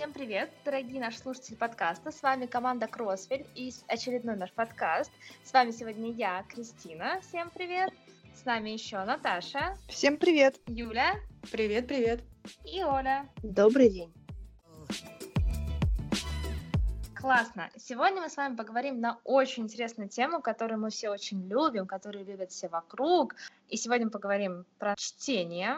Всем 0.00 0.14
привет, 0.14 0.50
дорогие 0.64 0.98
наши 0.98 1.18
слушатели 1.18 1.56
подкаста. 1.56 2.10
С 2.10 2.22
вами 2.22 2.46
команда 2.46 2.86
Кроссвель 2.86 3.46
и 3.54 3.70
очередной 3.86 4.34
наш 4.34 4.50
подкаст. 4.50 5.12
С 5.44 5.52
вами 5.52 5.72
сегодня 5.72 6.10
я, 6.12 6.42
Кристина. 6.48 7.20
Всем 7.20 7.50
привет. 7.50 7.92
С 8.34 8.46
нами 8.46 8.70
еще 8.70 9.04
Наташа. 9.04 9.76
Всем 9.88 10.16
привет. 10.16 10.58
Юля. 10.68 11.16
Привет, 11.52 11.86
привет. 11.86 12.22
И 12.64 12.82
Оля. 12.82 13.28
Добрый 13.42 13.90
день. 13.90 14.10
Классно. 17.14 17.68
Сегодня 17.76 18.22
мы 18.22 18.30
с 18.30 18.38
вами 18.38 18.56
поговорим 18.56 19.02
на 19.02 19.18
очень 19.24 19.64
интересную 19.64 20.08
тему, 20.08 20.40
которую 20.40 20.80
мы 20.80 20.88
все 20.88 21.10
очень 21.10 21.46
любим, 21.46 21.86
которую 21.86 22.24
любят 22.24 22.52
все 22.52 22.68
вокруг. 22.68 23.36
И 23.68 23.76
сегодня 23.76 24.06
мы 24.06 24.10
поговорим 24.10 24.64
про 24.78 24.94
чтение. 24.96 25.76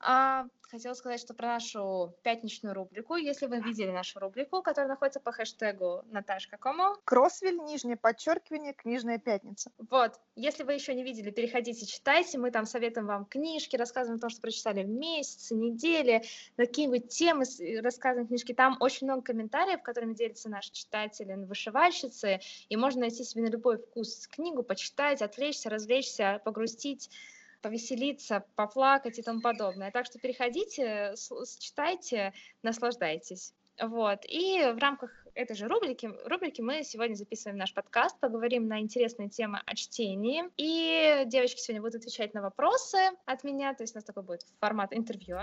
А, 0.00 0.46
хотела 0.62 0.94
сказать, 0.94 1.20
что 1.20 1.34
про 1.34 1.48
нашу 1.48 2.14
пятничную 2.22 2.74
рубрику. 2.74 3.16
Если 3.16 3.46
вы 3.46 3.60
видели 3.60 3.90
нашу 3.90 4.18
рубрику, 4.18 4.62
которая 4.62 4.88
находится 4.88 5.20
по 5.20 5.32
хэштегу 5.32 6.04
Наташ 6.10 6.46
какому? 6.46 6.96
Кроссвель, 7.04 7.58
нижнее 7.58 7.96
подчеркивание, 7.96 8.72
книжная 8.72 9.18
пятница. 9.18 9.70
Вот. 9.90 10.18
Если 10.36 10.62
вы 10.62 10.74
еще 10.74 10.94
не 10.94 11.02
видели, 11.02 11.30
переходите, 11.30 11.84
читайте. 11.84 12.38
Мы 12.38 12.50
там 12.50 12.64
советуем 12.64 13.06
вам 13.06 13.26
книжки, 13.26 13.76
рассказываем 13.76 14.20
то, 14.20 14.30
что 14.30 14.40
прочитали 14.40 14.84
в 14.84 14.88
месяц, 14.88 15.50
недели, 15.50 16.22
какие-нибудь 16.56 17.08
темы, 17.08 17.44
рассказываем 17.82 18.28
книжки. 18.28 18.54
Там 18.54 18.76
очень 18.80 19.06
много 19.06 19.22
комментариев, 19.22 19.82
которыми 19.82 20.14
делятся 20.14 20.48
наши 20.48 20.72
читатели, 20.72 21.34
вышивальщицы, 21.34 22.40
и 22.68 22.76
можно 22.76 23.00
найти 23.00 23.24
себе 23.24 23.42
на 23.42 23.48
любой 23.48 23.78
вкус 23.78 24.26
книгу, 24.28 24.62
почитать, 24.62 25.20
отвлечься, 25.20 25.68
развлечься, 25.68 26.40
погрустить 26.44 27.10
повеселиться, 27.60 28.44
поплакать 28.56 29.18
и 29.18 29.22
тому 29.22 29.40
подобное. 29.40 29.90
Так 29.90 30.06
что 30.06 30.18
переходите, 30.18 31.14
читайте, 31.58 32.32
наслаждайтесь. 32.62 33.54
Вот. 33.80 34.20
И 34.28 34.72
в 34.74 34.78
рамках 34.78 35.10
этой 35.34 35.56
же 35.56 35.68
рубрики, 35.68 36.10
рубрики 36.26 36.60
мы 36.60 36.84
сегодня 36.84 37.14
записываем 37.14 37.58
наш 37.58 37.72
подкаст, 37.72 38.18
поговорим 38.20 38.66
на 38.68 38.80
интересные 38.80 39.28
темы 39.28 39.60
о 39.64 39.74
чтении. 39.74 40.44
И 40.56 41.24
девочки 41.26 41.60
сегодня 41.60 41.80
будут 41.80 41.96
отвечать 41.96 42.34
на 42.34 42.42
вопросы 42.42 42.98
от 43.24 43.44
меня, 43.44 43.74
то 43.74 43.82
есть 43.82 43.94
у 43.94 43.98
нас 43.98 44.04
такой 44.04 44.22
будет 44.22 44.44
формат 44.60 44.92
интервью. 44.92 45.38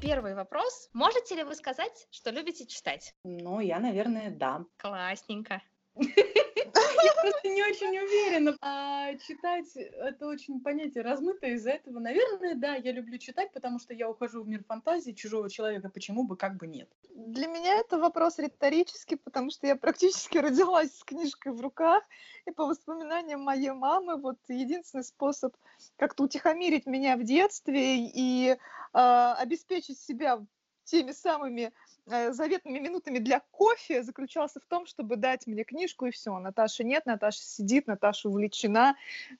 Первый 0.00 0.34
вопрос. 0.34 0.90
Можете 0.92 1.34
ли 1.34 1.42
вы 1.42 1.54
сказать, 1.54 2.06
что 2.10 2.30
любите 2.30 2.66
читать? 2.66 3.14
Ну, 3.24 3.60
я, 3.60 3.80
наверное, 3.80 4.30
да. 4.30 4.64
Классненько. 4.76 5.60
Я 7.04 7.12
просто 7.20 7.48
не 7.48 7.62
очень 7.70 7.98
уверена. 7.98 8.56
А 8.60 9.14
читать 9.16 9.76
это 9.76 10.26
очень 10.26 10.60
понятие 10.60 11.02
размытое 11.02 11.52
из-за 11.52 11.70
этого. 11.70 11.98
Наверное, 11.98 12.54
да, 12.54 12.74
я 12.74 12.92
люблю 12.92 13.18
читать, 13.18 13.52
потому 13.52 13.78
что 13.78 13.94
я 13.94 14.08
ухожу 14.08 14.42
в 14.42 14.48
мир 14.48 14.64
фантазии 14.64 15.12
чужого 15.12 15.50
человека. 15.50 15.88
Почему 15.88 16.24
бы, 16.24 16.36
как 16.36 16.56
бы 16.56 16.66
нет? 16.66 16.88
Для 17.10 17.46
меня 17.46 17.76
это 17.76 17.98
вопрос 17.98 18.38
риторический, 18.38 19.16
потому 19.16 19.50
что 19.50 19.66
я 19.66 19.76
практически 19.76 20.38
родилась 20.38 20.96
с 20.96 21.04
книжкой 21.04 21.52
в 21.52 21.60
руках. 21.60 22.02
И 22.46 22.50
по 22.50 22.66
воспоминаниям 22.66 23.40
моей 23.42 23.72
мамы, 23.72 24.16
вот 24.16 24.38
единственный 24.48 25.04
способ 25.04 25.56
как-то 25.96 26.24
утихомирить 26.24 26.86
меня 26.86 27.16
в 27.16 27.24
детстве 27.24 28.06
и 28.06 28.50
э, 28.50 28.56
обеспечить 28.92 29.98
себя 29.98 30.44
теми 30.84 31.12
самыми 31.12 31.72
заветными 32.08 32.78
минутами 32.78 33.18
для 33.18 33.40
кофе 33.50 34.02
заключался 34.02 34.60
в 34.60 34.66
том, 34.66 34.86
чтобы 34.86 35.16
дать 35.16 35.46
мне 35.46 35.64
книжку 35.64 36.06
и 36.06 36.10
все. 36.10 36.38
Наташи 36.38 36.84
нет, 36.84 37.06
Наташа 37.06 37.40
сидит, 37.40 37.86
Наташа 37.86 38.28
увлечена, 38.28 38.96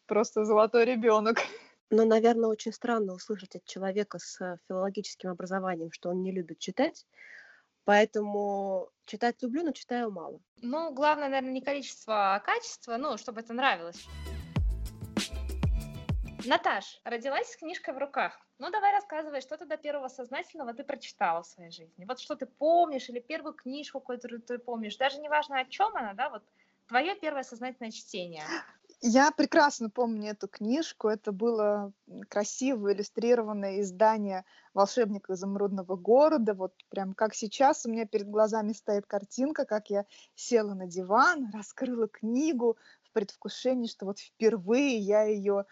просто 0.06 0.44
золотой 0.44 0.84
ребенок. 0.84 1.38
Но, 1.90 2.04
наверное, 2.04 2.50
очень 2.50 2.72
странно 2.72 3.14
услышать 3.14 3.56
от 3.56 3.64
человека 3.64 4.18
с 4.18 4.58
филологическим 4.68 5.30
образованием, 5.30 5.90
что 5.90 6.10
он 6.10 6.22
не 6.22 6.32
любит 6.32 6.58
читать. 6.58 7.06
Поэтому 7.84 8.90
читать 9.06 9.36
люблю, 9.40 9.62
но 9.62 9.72
читаю 9.72 10.10
мало. 10.10 10.40
Ну, 10.60 10.92
главное, 10.92 11.28
наверное, 11.28 11.52
не 11.52 11.62
количество, 11.62 12.34
а 12.34 12.40
качество, 12.40 12.98
ну, 12.98 13.16
чтобы 13.16 13.40
это 13.40 13.54
нравилось. 13.54 14.06
Наташ, 16.44 17.00
родилась 17.04 17.50
с 17.50 17.56
книжкой 17.56 17.94
в 17.94 17.98
руках. 17.98 18.38
Ну, 18.58 18.70
давай 18.70 18.92
рассказывай, 18.92 19.40
что 19.40 19.56
ты 19.56 19.66
до 19.66 19.76
первого 19.76 20.08
сознательного 20.08 20.72
ты 20.72 20.84
прочитала 20.84 21.42
в 21.42 21.46
своей 21.46 21.70
жизни. 21.70 22.04
Вот 22.04 22.20
что 22.20 22.36
ты 22.36 22.46
помнишь, 22.46 23.08
или 23.08 23.20
первую 23.20 23.54
книжку, 23.54 24.00
которую 24.00 24.40
ты 24.42 24.58
помнишь. 24.58 24.96
Даже 24.96 25.18
не 25.20 25.28
важно, 25.28 25.58
о 25.58 25.64
чем 25.64 25.96
она, 25.96 26.14
да, 26.14 26.30
вот 26.30 26.44
твое 26.86 27.16
первое 27.16 27.42
сознательное 27.42 27.90
чтение. 27.90 28.44
Я 29.00 29.30
прекрасно 29.30 29.90
помню 29.90 30.30
эту 30.30 30.48
книжку. 30.48 31.08
Это 31.08 31.30
было 31.30 31.92
красивое 32.28 32.94
иллюстрированное 32.94 33.80
издание 33.80 34.44
«Волшебника 34.74 35.34
изумрудного 35.34 35.94
города». 35.94 36.54
Вот 36.54 36.74
прям 36.88 37.14
как 37.14 37.34
сейчас 37.34 37.86
у 37.86 37.90
меня 37.90 38.06
перед 38.06 38.28
глазами 38.28 38.72
стоит 38.72 39.06
картинка, 39.06 39.66
как 39.66 39.90
я 39.90 40.04
села 40.34 40.74
на 40.74 40.88
диван, 40.88 41.50
раскрыла 41.52 42.08
книгу, 42.08 42.76
в 43.08 43.12
предвкушении, 43.12 43.86
что 43.86 44.06
вот 44.06 44.18
впервые 44.18 44.98
я 44.98 45.22
ее 45.22 45.64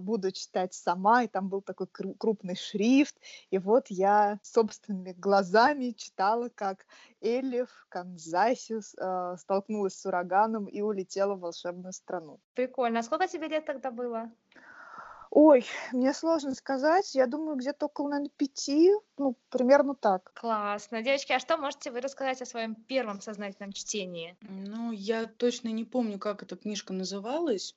буду 0.00 0.32
читать 0.32 0.74
сама, 0.74 1.24
и 1.24 1.28
там 1.28 1.48
был 1.48 1.62
такой 1.62 1.86
крупный 1.86 2.56
шрифт, 2.56 3.16
и 3.50 3.58
вот 3.58 3.86
я 3.88 4.38
собственными 4.42 5.12
глазами 5.12 5.90
читала, 5.90 6.48
как 6.54 6.86
Элиф 7.20 7.68
в 7.70 7.88
Канзасе 7.88 8.80
а, 8.98 9.36
столкнулась 9.36 9.98
с 9.98 10.06
ураганом 10.06 10.66
и 10.66 10.80
улетела 10.80 11.34
в 11.34 11.40
волшебную 11.40 11.92
страну. 11.92 12.40
Прикольно. 12.54 13.00
А 13.00 13.02
сколько 13.02 13.28
тебе 13.28 13.48
лет 13.48 13.66
тогда 13.66 13.90
было? 13.90 14.30
Ой, 15.30 15.66
мне 15.92 16.14
сложно 16.14 16.54
сказать. 16.54 17.14
Я 17.14 17.26
думаю, 17.26 17.56
где-то 17.56 17.86
около, 17.86 18.08
наверное, 18.08 18.30
пяти, 18.36 18.92
ну, 19.18 19.36
примерно 19.50 19.94
так. 19.94 20.32
Классно. 20.34 21.02
Девочки, 21.02 21.32
а 21.32 21.38
что 21.38 21.58
можете 21.58 21.90
вы 21.90 22.00
рассказать 22.00 22.40
о 22.40 22.46
своем 22.46 22.74
первом 22.74 23.20
сознательном 23.20 23.72
чтении? 23.72 24.36
Ну, 24.40 24.92
я 24.92 25.26
точно 25.26 25.68
не 25.68 25.84
помню, 25.84 26.18
как 26.18 26.42
эта 26.42 26.56
книжка 26.56 26.92
называлась. 26.92 27.74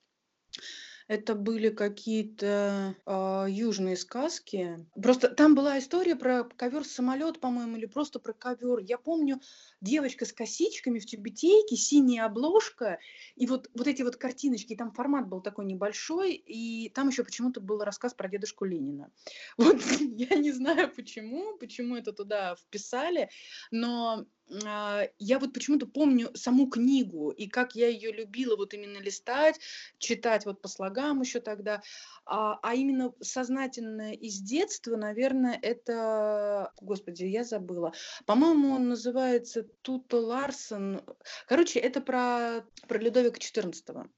Это 1.09 1.33
были 1.33 1.69
какие-то 1.69 2.95
э, 3.03 3.45
южные 3.49 3.97
сказки. 3.97 4.85
Просто 4.93 5.29
там 5.29 5.55
была 5.55 5.79
история 5.79 6.15
про 6.15 6.43
ковер 6.43 6.85
самолет, 6.85 7.39
по-моему, 7.39 7.77
или 7.77 7.87
просто 7.87 8.19
про 8.19 8.31
ковер. 8.31 8.77
Я 8.77 8.99
помню, 8.99 9.41
девочка 9.81 10.25
с 10.25 10.31
косичками 10.31 10.99
в 10.99 11.07
тюбетейке, 11.07 11.75
синяя 11.77 12.25
обложка, 12.25 12.99
и 13.35 13.47
вот, 13.47 13.71
вот 13.73 13.87
эти 13.87 14.03
вот 14.03 14.17
картиночки, 14.17 14.75
там 14.75 14.91
формат 14.91 15.27
был 15.27 15.41
такой 15.41 15.65
небольшой, 15.65 16.33
и 16.33 16.89
там 16.89 17.07
еще 17.07 17.23
почему-то 17.23 17.59
был 17.59 17.79
рассказ 17.79 18.13
про 18.13 18.29
дедушку 18.29 18.65
Ленина. 18.65 19.11
Вот 19.57 19.81
я 19.99 20.35
не 20.35 20.51
знаю 20.51 20.93
почему, 20.95 21.57
почему 21.57 21.95
это 21.95 22.13
туда 22.13 22.55
вписали, 22.55 23.31
но 23.71 24.27
я 24.49 25.39
вот 25.39 25.53
почему-то 25.53 25.85
помню 25.85 26.31
саму 26.33 26.69
книгу 26.69 27.29
и 27.29 27.47
как 27.47 27.75
я 27.75 27.87
ее 27.87 28.11
любила 28.11 28.55
вот 28.55 28.73
именно 28.73 28.97
листать, 28.97 29.59
читать 29.97 30.45
вот 30.45 30.61
по 30.61 30.67
слогам 30.67 31.21
еще 31.21 31.39
тогда, 31.39 31.81
а, 32.25 32.59
а 32.61 32.75
именно 32.75 33.13
сознательное 33.21 34.13
из 34.13 34.39
детства, 34.39 34.95
наверное, 34.95 35.57
это, 35.61 36.71
господи, 36.81 37.25
я 37.25 37.43
забыла, 37.43 37.93
по-моему, 38.25 38.75
он 38.75 38.89
называется 38.89 39.63
Туто 39.81 40.17
Ларсен, 40.17 41.01
короче, 41.47 41.79
это 41.79 42.01
про, 42.01 42.65
про 42.87 42.99
Людовика 42.99 43.37
XIV, 43.37 44.09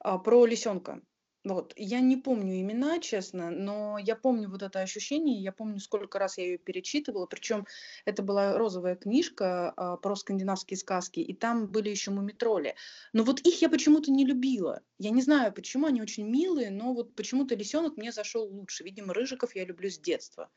а, 0.00 0.18
про 0.18 0.46
лисенка. 0.46 1.00
Вот. 1.44 1.72
Я 1.76 2.00
не 2.00 2.16
помню 2.16 2.60
имена, 2.60 3.00
честно, 3.00 3.50
но 3.50 3.98
я 3.98 4.14
помню 4.14 4.48
вот 4.48 4.62
это 4.62 4.80
ощущение, 4.80 5.42
я 5.42 5.50
помню, 5.50 5.80
сколько 5.80 6.20
раз 6.20 6.38
я 6.38 6.44
ее 6.44 6.58
перечитывала, 6.58 7.26
причем 7.26 7.66
это 8.04 8.22
была 8.22 8.56
розовая 8.56 8.94
книжка 8.94 9.72
а, 9.76 9.96
про 9.96 10.14
скандинавские 10.14 10.76
сказки, 10.76 11.18
и 11.18 11.34
там 11.34 11.66
были 11.66 11.90
еще 11.90 12.12
мумитроли. 12.12 12.76
Но 13.12 13.24
вот 13.24 13.40
их 13.40 13.60
я 13.60 13.68
почему-то 13.68 14.12
не 14.12 14.24
любила. 14.24 14.82
Я 14.98 15.10
не 15.10 15.20
знаю, 15.20 15.52
почему, 15.52 15.86
они 15.86 16.00
очень 16.00 16.28
милые, 16.28 16.70
но 16.70 16.94
вот 16.94 17.16
почему-то 17.16 17.56
лисенок 17.56 17.96
мне 17.96 18.12
зашел 18.12 18.46
лучше. 18.46 18.84
Видимо, 18.84 19.12
рыжиков 19.12 19.56
я 19.56 19.64
люблю 19.64 19.90
с 19.90 19.98
детства. 19.98 20.48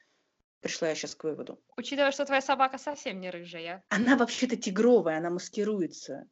Пришла 0.61 0.89
я 0.89 0.95
сейчас 0.95 1.15
к 1.15 1.23
выводу. 1.23 1.59
Учитывая, 1.77 2.11
что 2.11 2.25
твоя 2.25 2.41
собака 2.41 2.77
совсем 2.77 3.19
не 3.19 3.31
рыжая. 3.31 3.83
Она 3.89 4.17
вообще-то 4.17 4.55
тигровая, 4.55 5.17
она 5.17 5.31
маскируется. 5.31 6.27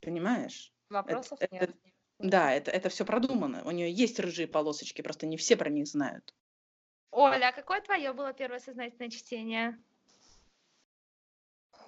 Понимаешь? 0.00 0.72
Вопросов 0.90 1.38
это, 1.40 1.54
нет. 1.54 1.62
Это 1.62 1.78
да, 2.18 2.52
это, 2.52 2.70
это 2.70 2.88
все 2.88 3.04
продумано. 3.04 3.62
У 3.64 3.70
нее 3.70 3.92
есть 3.92 4.18
рыжие 4.18 4.48
полосочки, 4.48 5.02
просто 5.02 5.26
не 5.26 5.36
все 5.36 5.56
про 5.56 5.68
них 5.68 5.86
знают. 5.86 6.34
Оля, 7.10 7.48
а 7.48 7.52
какое 7.52 7.80
твое 7.80 8.12
было 8.12 8.32
первое 8.32 8.58
сознательное 8.58 9.10
чтение? 9.10 9.78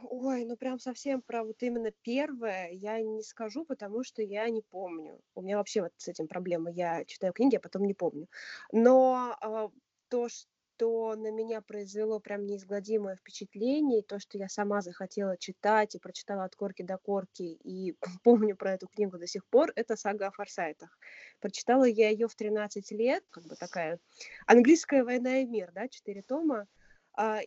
Ой, 0.02 0.44
ну 0.44 0.56
прям 0.56 0.78
совсем 0.78 1.22
про 1.22 1.42
вот 1.42 1.62
именно 1.62 1.90
первое 2.02 2.70
я 2.70 3.00
не 3.02 3.22
скажу, 3.22 3.64
потому 3.64 4.04
что 4.04 4.22
я 4.22 4.48
не 4.48 4.62
помню. 4.62 5.20
У 5.34 5.42
меня 5.42 5.56
вообще 5.56 5.82
вот 5.82 5.92
с 5.96 6.08
этим 6.08 6.28
проблема. 6.28 6.70
Я 6.70 7.04
читаю 7.04 7.32
книги, 7.32 7.56
а 7.56 7.60
потом 7.60 7.84
не 7.84 7.94
помню. 7.94 8.28
Но 8.70 9.36
э, 9.40 9.68
то, 10.08 10.28
что 10.28 10.48
что 10.78 11.16
на 11.16 11.32
меня 11.32 11.60
произвело 11.60 12.20
прям 12.20 12.46
неизгладимое 12.46 13.16
впечатление, 13.16 14.02
то, 14.02 14.20
что 14.20 14.38
я 14.38 14.48
сама 14.48 14.80
захотела 14.80 15.36
читать 15.36 15.96
и 15.96 15.98
прочитала 15.98 16.44
от 16.44 16.54
корки 16.54 16.82
до 16.82 16.98
корки, 16.98 17.58
и 17.64 17.96
помню 18.22 18.56
про 18.56 18.74
эту 18.74 18.86
книгу 18.86 19.18
до 19.18 19.26
сих 19.26 19.44
пор, 19.46 19.72
это 19.74 19.96
сага 19.96 20.28
о 20.28 20.30
форсайтах. 20.30 20.96
Прочитала 21.40 21.82
я 21.84 22.10
ее 22.10 22.28
в 22.28 22.36
13 22.36 22.92
лет, 22.92 23.24
как 23.30 23.44
бы 23.44 23.56
такая 23.56 23.98
английская 24.46 25.02
война 25.02 25.40
и 25.40 25.46
мир, 25.46 25.72
да, 25.74 25.88
четыре 25.88 26.22
тома, 26.22 26.68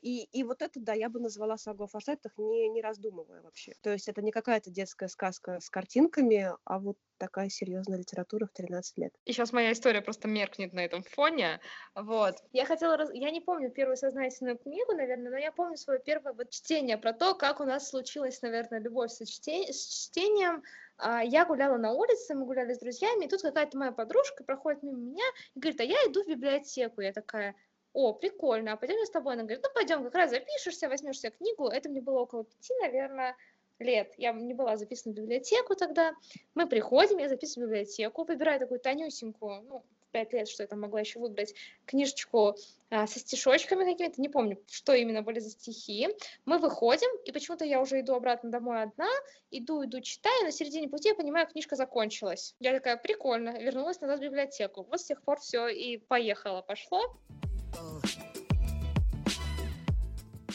и, 0.01 0.23
и 0.31 0.43
вот 0.43 0.61
это, 0.61 0.79
да, 0.79 0.93
я 0.93 1.09
бы 1.09 1.19
назвала 1.19 1.57
сагу 1.57 1.83
о 1.83 1.87
форсайтах, 1.87 2.33
не, 2.37 2.69
не 2.69 2.81
раздумывая 2.81 3.41
вообще. 3.41 3.73
То 3.81 3.91
есть 3.91 4.07
это 4.07 4.21
не 4.21 4.31
какая-то 4.31 4.69
детская 4.69 5.07
сказка 5.07 5.59
с 5.59 5.69
картинками, 5.69 6.49
а 6.65 6.79
вот 6.79 6.97
такая 7.17 7.49
серьезная 7.49 7.99
литература 7.99 8.47
в 8.47 8.51
13 8.51 8.97
лет. 8.97 9.13
И 9.25 9.31
сейчас 9.31 9.53
моя 9.53 9.71
история 9.71 10.01
просто 10.01 10.27
меркнет 10.27 10.73
на 10.73 10.83
этом 10.83 11.03
фоне. 11.03 11.59
Вот. 11.95 12.35
Я 12.51 12.65
хотела... 12.65 12.97
Раз... 12.97 13.11
Я 13.13 13.29
не 13.29 13.41
помню 13.41 13.69
первую 13.69 13.95
сознательную 13.95 14.57
книгу, 14.57 14.93
наверное, 14.93 15.31
но 15.31 15.37
я 15.37 15.51
помню 15.51 15.77
свое 15.77 15.99
первое 15.99 16.33
вот 16.33 16.49
чтение 16.49 16.97
про 16.97 17.13
то, 17.13 17.35
как 17.35 17.59
у 17.59 17.63
нас 17.63 17.89
случилась, 17.89 18.41
наверное, 18.41 18.79
любовь 18.79 19.11
со 19.11 19.25
чте... 19.25 19.71
с 19.71 20.07
чтением. 20.07 20.63
А, 20.97 21.23
я 21.23 21.45
гуляла 21.45 21.77
на 21.77 21.91
улице, 21.91 22.33
мы 22.35 22.45
гуляли 22.45 22.73
с 22.73 22.79
друзьями, 22.79 23.25
и 23.25 23.29
тут 23.29 23.41
какая-то 23.41 23.77
моя 23.77 23.91
подружка 23.91 24.43
проходит 24.43 24.83
мимо 24.83 24.97
меня 24.97 25.25
и 25.55 25.59
говорит, 25.59 25.79
а 25.79 25.83
я 25.83 25.97
иду 26.07 26.23
в 26.23 26.27
библиотеку. 26.27 27.01
Я 27.01 27.13
такая, 27.13 27.55
о, 27.93 28.13
прикольно, 28.13 28.73
а 28.73 28.77
пойдем 28.77 29.03
с 29.05 29.09
тобой? 29.09 29.33
Она 29.33 29.43
говорит, 29.43 29.63
ну 29.63 29.69
пойдем, 29.73 30.03
как 30.03 30.15
раз 30.15 30.29
запишешься, 30.31 30.89
возьмешь 30.89 31.19
себе 31.19 31.31
книгу. 31.31 31.67
Это 31.67 31.89
мне 31.89 32.01
было 32.01 32.21
около 32.21 32.45
пяти, 32.45 32.73
наверное, 32.81 33.35
лет. 33.79 34.13
Я 34.17 34.31
не 34.31 34.53
была 34.53 34.77
записана 34.77 35.13
в 35.13 35.17
библиотеку 35.17 35.75
тогда. 35.75 36.13
Мы 36.55 36.67
приходим, 36.67 37.17
я 37.17 37.29
записываю 37.29 37.67
в 37.67 37.71
библиотеку, 37.71 38.23
выбираю 38.23 38.59
такую 38.59 38.79
тонюсенькую, 38.79 39.63
ну, 39.63 39.83
пять 40.11 40.33
лет, 40.33 40.47
что 40.47 40.63
я 40.63 40.67
там 40.67 40.81
могла 40.81 40.99
еще 40.99 41.19
выбрать, 41.19 41.53
книжечку 41.85 42.55
а, 42.89 43.07
со 43.07 43.19
стишочками 43.19 43.85
какими-то, 43.85 44.21
не 44.21 44.29
помню, 44.29 44.61
что 44.69 44.93
именно 44.93 45.21
были 45.21 45.39
за 45.39 45.49
стихи. 45.49 46.09
Мы 46.45 46.59
выходим, 46.59 47.09
и 47.25 47.31
почему-то 47.31 47.65
я 47.65 47.81
уже 47.81 48.01
иду 48.01 48.13
обратно 48.13 48.51
домой 48.51 48.83
одна, 48.83 49.09
иду, 49.51 49.83
иду, 49.85 50.01
читаю, 50.01 50.43
на 50.43 50.51
середине 50.51 50.89
пути 50.89 51.09
я 51.09 51.15
понимаю, 51.15 51.47
книжка 51.47 51.75
закончилась. 51.75 52.55
Я 52.59 52.73
такая, 52.73 52.97
прикольно, 52.97 53.57
вернулась 53.61 54.01
назад 54.01 54.19
в 54.19 54.23
библиотеку. 54.23 54.83
Вот 54.83 54.99
с 54.99 55.05
тех 55.05 55.21
пор 55.23 55.39
все 55.39 55.67
и 55.67 55.97
поехало, 55.97 56.61
пошло. 56.61 57.01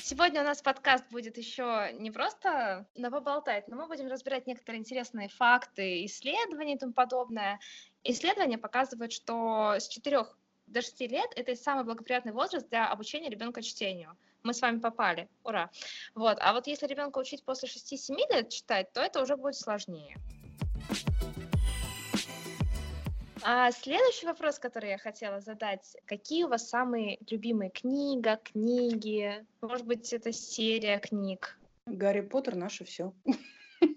Сегодня 0.08 0.40
у 0.40 0.44
нас 0.44 0.62
подкаст 0.62 1.04
будет 1.10 1.36
еще 1.36 1.90
не 1.98 2.10
просто 2.10 2.86
на 2.94 3.10
поболтать, 3.10 3.68
но 3.68 3.76
мы 3.76 3.86
будем 3.86 4.06
разбирать 4.06 4.46
некоторые 4.46 4.80
интересные 4.80 5.28
факты, 5.28 6.04
исследования 6.06 6.74
и 6.74 6.78
тому 6.78 6.92
подобное. 6.92 7.58
Исследования 8.04 8.56
показывают, 8.56 9.12
что 9.12 9.74
с 9.78 9.88
4 9.88 10.26
до 10.68 10.80
6 10.80 11.00
лет 11.02 11.30
это 11.34 11.56
самый 11.56 11.84
благоприятный 11.84 12.32
возраст 12.32 12.68
для 12.68 12.88
обучения 12.88 13.28
ребенка 13.28 13.62
чтению. 13.62 14.16
Мы 14.42 14.54
с 14.54 14.62
вами 14.62 14.78
попали. 14.78 15.28
Ура. 15.42 15.70
Вот. 16.14 16.38
А 16.40 16.52
вот 16.52 16.66
если 16.68 16.86
ребенка 16.86 17.18
учить 17.18 17.44
после 17.44 17.68
6-7 17.68 18.16
лет 18.32 18.48
читать, 18.48 18.92
то 18.92 19.00
это 19.00 19.20
уже 19.20 19.36
будет 19.36 19.56
сложнее. 19.56 20.16
А 23.48 23.70
следующий 23.70 24.26
вопрос, 24.26 24.58
который 24.58 24.90
я 24.90 24.98
хотела 24.98 25.40
задать. 25.40 25.96
Какие 26.04 26.42
у 26.42 26.48
вас 26.48 26.68
самые 26.68 27.16
любимые 27.30 27.70
книга, 27.70 28.40
книги? 28.42 29.46
Может 29.60 29.86
быть, 29.86 30.12
это 30.12 30.32
серия 30.32 30.98
книг? 30.98 31.56
Гарри 31.86 32.22
Поттер 32.22 32.56
наше 32.56 32.84
все. 32.84 33.12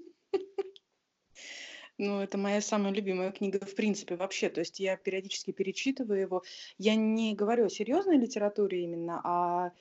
Ну, 1.97 2.21
это 2.21 2.37
моя 2.37 2.61
самая 2.61 2.93
любимая 2.93 3.29
книга, 3.31 3.59
в 3.65 3.75
принципе, 3.75 4.15
вообще. 4.15 4.47
То 4.47 4.61
есть 4.61 4.79
я 4.79 4.95
периодически 4.95 5.51
перечитываю 5.51 6.21
его. 6.21 6.43
Я 6.77 6.95
не 6.95 7.35
говорю 7.35 7.65
о 7.65 7.69
серьезной 7.69 8.17
литературе 8.17 8.83
именно, 8.83 9.19
а 9.21 9.71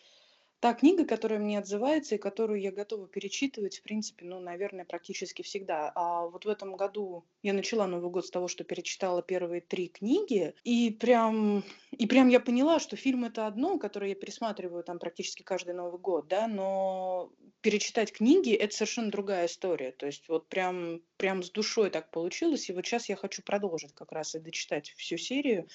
та 0.61 0.75
книга, 0.75 1.05
которая 1.05 1.39
мне 1.39 1.59
отзывается 1.59 2.15
и 2.15 2.19
которую 2.19 2.61
я 2.61 2.73
готова 2.73 3.07
перечитывать, 3.07 3.79
в 3.79 3.83
принципе, 3.83 4.25
ну, 4.25 4.41
наверное, 4.41 4.85
практически 4.85 5.43
всегда. 5.43 5.93
А 5.95 6.27
вот 6.27 6.45
в 6.45 6.49
этом 6.49 6.77
году 6.77 7.25
я 7.43 7.53
начала 7.53 7.87
Новый 7.87 8.11
год 8.11 8.27
с 8.27 8.31
того, 8.31 8.49
что 8.49 8.65
перечитала 8.65 9.23
первые 9.23 9.61
три 9.61 9.89
книги, 9.89 10.55
и 10.65 10.91
прям, 10.91 11.65
и 11.93 12.07
прям 12.07 12.29
я 12.29 12.41
поняла, 12.41 12.81
что 12.81 12.97
фильм 12.97 13.25
это 13.25 13.47
одно, 13.47 13.79
которое 13.79 14.11
я 14.11 14.15
пересматриваю 14.15 14.83
там 14.83 14.99
практически 14.99 15.43
каждый 15.43 15.75
Новый 15.75 16.01
год, 16.01 16.29
да, 16.29 16.49
но 16.49 17.33
перечитать 17.61 18.13
книги 18.13 18.53
это 18.53 18.75
совершенно 18.75 19.11
другая 19.11 19.47
история. 19.47 19.93
То 19.93 20.07
есть 20.07 20.29
вот 20.29 20.49
прям, 20.49 21.01
прям 21.19 21.43
с 21.43 21.51
душой 21.51 21.91
так 21.91 22.11
получилось, 22.11 22.71
и 22.71 22.73
вот 22.73 22.87
сейчас 22.87 23.09
я 23.09 23.17
хочу 23.17 23.43
продолжить 23.43 23.95
как 23.95 24.13
раз 24.13 24.35
и 24.35 24.39
дочитать 24.39 24.95
всю 24.97 25.19
серию. 25.19 25.69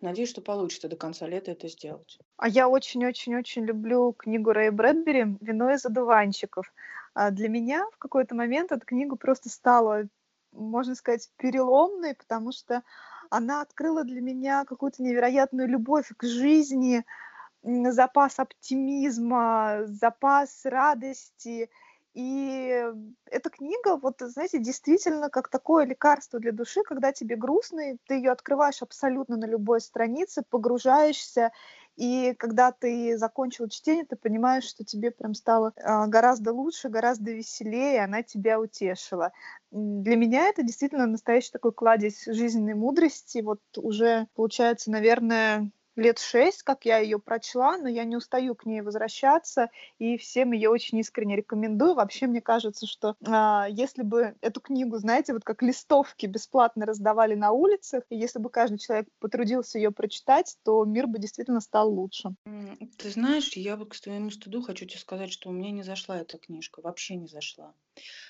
Надеюсь, 0.00 0.30
что 0.30 0.40
получится 0.40 0.88
до 0.88 0.96
конца 0.96 1.26
лета 1.26 1.50
это 1.50 1.68
сделать. 1.68 2.18
А 2.38 2.48
я 2.48 2.68
очень-очень-очень 2.68 3.64
люблю 3.64 4.12
книгу 4.12 4.52
Рэя 4.52 4.72
Брэдбери 4.72 5.36
«Вино 5.40 5.72
из 5.72 5.84
одуванчиков». 5.84 6.72
А 7.12 7.30
для 7.30 7.48
меня 7.48 7.84
в 7.92 7.98
какой-то 7.98 8.34
момент 8.34 8.72
эта 8.72 8.84
книга 8.86 9.16
просто 9.16 9.48
стала, 9.48 10.04
можно 10.52 10.94
сказать, 10.94 11.28
переломной, 11.36 12.14
потому 12.14 12.52
что 12.52 12.82
она 13.30 13.62
открыла 13.62 14.04
для 14.04 14.20
меня 14.20 14.64
какую-то 14.64 15.02
невероятную 15.02 15.68
любовь 15.68 16.10
к 16.16 16.24
жизни, 16.24 17.04
запас 17.62 18.38
оптимизма, 18.38 19.82
запас 19.86 20.64
радости– 20.64 21.68
и 22.14 22.84
эта 23.26 23.50
книга, 23.50 23.96
вот, 23.96 24.16
знаете, 24.20 24.58
действительно 24.58 25.30
как 25.30 25.48
такое 25.48 25.84
лекарство 25.84 26.38
для 26.38 26.52
души, 26.52 26.82
когда 26.84 27.12
тебе 27.12 27.36
грустно, 27.36 27.92
и 27.92 27.96
ты 28.06 28.14
ее 28.14 28.30
открываешь 28.30 28.82
абсолютно 28.82 29.36
на 29.36 29.46
любой 29.46 29.80
странице, 29.80 30.44
погружаешься, 30.48 31.50
и 31.96 32.34
когда 32.38 32.72
ты 32.72 33.16
закончил 33.16 33.68
чтение, 33.68 34.04
ты 34.04 34.16
понимаешь, 34.16 34.64
что 34.64 34.84
тебе 34.84 35.10
прям 35.10 35.34
стало 35.34 35.72
а, 35.76 36.06
гораздо 36.06 36.52
лучше, 36.52 36.88
гораздо 36.88 37.32
веселее, 37.32 38.02
она 38.02 38.22
тебя 38.22 38.58
утешила. 38.60 39.32
Для 39.70 40.16
меня 40.16 40.48
это 40.48 40.62
действительно 40.62 41.06
настоящий 41.06 41.52
такой 41.52 41.72
кладезь 41.72 42.24
жизненной 42.26 42.74
мудрости. 42.74 43.38
Вот 43.42 43.60
уже, 43.76 44.26
получается, 44.34 44.90
наверное, 44.90 45.70
лет 45.96 46.18
шесть, 46.18 46.62
как 46.62 46.84
я 46.84 46.98
ее 46.98 47.18
прочла, 47.18 47.76
но 47.78 47.88
я 47.88 48.04
не 48.04 48.16
устаю 48.16 48.54
к 48.54 48.66
ней 48.66 48.80
возвращаться, 48.80 49.70
и 49.98 50.16
всем 50.16 50.52
ее 50.52 50.70
очень 50.70 50.98
искренне 50.98 51.36
рекомендую. 51.36 51.94
Вообще, 51.94 52.26
мне 52.26 52.40
кажется, 52.40 52.86
что 52.86 53.16
а, 53.24 53.66
если 53.68 54.02
бы 54.02 54.34
эту 54.40 54.60
книгу, 54.60 54.98
знаете, 54.98 55.32
вот 55.32 55.44
как 55.44 55.62
листовки 55.62 56.26
бесплатно 56.26 56.86
раздавали 56.86 57.34
на 57.34 57.52
улицах, 57.52 58.04
и 58.10 58.16
если 58.16 58.38
бы 58.38 58.50
каждый 58.50 58.78
человек 58.78 59.08
потрудился 59.20 59.78
ее 59.78 59.90
прочитать, 59.90 60.56
то 60.64 60.84
мир 60.84 61.06
бы 61.06 61.18
действительно 61.18 61.60
стал 61.60 61.92
лучше. 61.92 62.34
Ты 62.98 63.10
знаешь, 63.10 63.52
я 63.56 63.76
вот 63.76 63.90
к 63.90 63.94
своему 63.94 64.30
стыду 64.30 64.62
хочу 64.62 64.86
тебе 64.86 64.98
сказать, 64.98 65.32
что 65.32 65.50
у 65.50 65.52
меня 65.52 65.70
не 65.70 65.82
зашла 65.82 66.18
эта 66.20 66.38
книжка, 66.38 66.80
вообще 66.80 67.16
не 67.16 67.28
зашла. 67.28 67.72